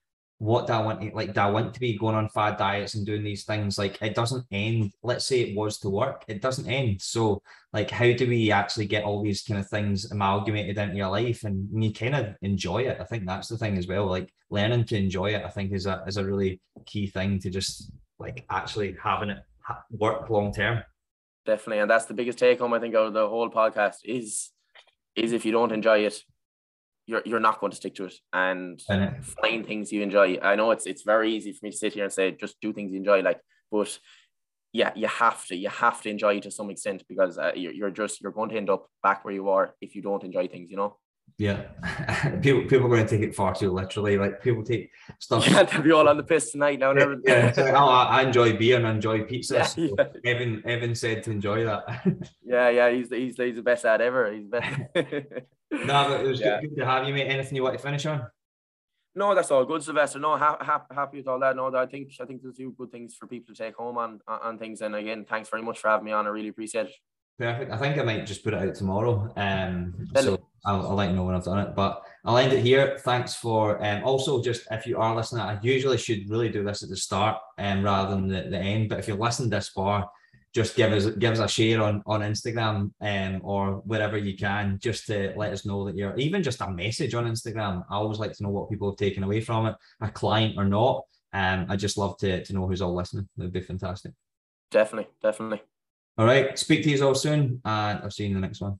[0.44, 2.96] what do I want to, like do I want to be going on fad diets
[2.96, 3.78] and doing these things?
[3.78, 7.02] Like it doesn't end let's say it was to work it doesn't end.
[7.02, 7.42] So
[7.72, 11.46] like how do we actually get all these kind of things amalgamated into your life?
[11.46, 14.84] And you kind of enjoy it I think that's the thing as well like learning
[14.88, 18.46] to enjoy it I think is a is a really key thing to just like
[18.50, 19.40] actually having it
[19.92, 20.84] work long term.
[21.46, 24.50] Definitely and that's the biggest take home I think out of the whole podcast is
[25.16, 26.22] is if you don't enjoy it
[27.06, 28.82] you're you're not going to stick to it and
[29.42, 30.40] find things you enjoy.
[30.42, 32.74] I know it's it's very easy for me to sit here and say just do
[32.74, 33.42] things you enjoy, like,
[33.72, 33.98] but
[34.72, 37.92] yeah, you have to you have to enjoy to some extent because uh, you're you're
[37.92, 40.70] just you're going to end up back where you are if you don't enjoy things,
[40.72, 40.98] you know.
[41.38, 41.64] Yeah,
[42.42, 44.18] people people are going to take it far too literally.
[44.18, 45.48] Like people take stuff.
[45.48, 46.94] Yeah, they'll be all on the piss tonight now.
[46.94, 47.54] Yeah, yeah.
[47.58, 49.56] Like, oh, I enjoy beer and I enjoy pizza.
[49.56, 50.06] Yeah, so yeah.
[50.26, 51.84] Evan Evan said to enjoy that.
[52.46, 54.32] yeah, yeah, he's the, he's he's the best ad ever.
[54.32, 54.80] He's best.
[54.96, 56.62] no, but it was yeah.
[56.62, 57.28] good, to have you, mate.
[57.28, 58.28] Anything you want to finish on?
[59.16, 60.20] No, that's all good, Sylvester.
[60.20, 61.56] No, ha- ha- happy with all that.
[61.56, 63.98] No, I think I think there's a few good things for people to take home
[63.98, 64.82] on on things.
[64.82, 66.28] And again, thanks very much for having me on.
[66.28, 66.96] I really appreciate it.
[67.40, 67.72] Perfect.
[67.72, 69.34] I think I might just put it out tomorrow.
[69.36, 71.76] Um, so I'll, I'll, let you know when I've done it.
[71.76, 72.98] But I'll end it here.
[73.00, 76.84] Thanks for um, also just if you are listening, I usually should really do this
[76.84, 78.90] at the start um, rather than the, the end.
[78.90, 80.10] But if you've listened this far,
[80.54, 84.78] just give us give us a share on on Instagram um, or wherever you can,
[84.80, 87.84] just to let us know that you're even just a message on Instagram.
[87.90, 90.66] I always like to know what people have taken away from it, a client or
[90.66, 91.06] not.
[91.34, 93.28] Um, I just love to to know who's all listening.
[93.38, 94.14] It would be fantastic.
[94.70, 95.64] Definitely, definitely.
[96.18, 96.58] All right.
[96.60, 98.80] Speak to you all soon, and I'll see you in the next one.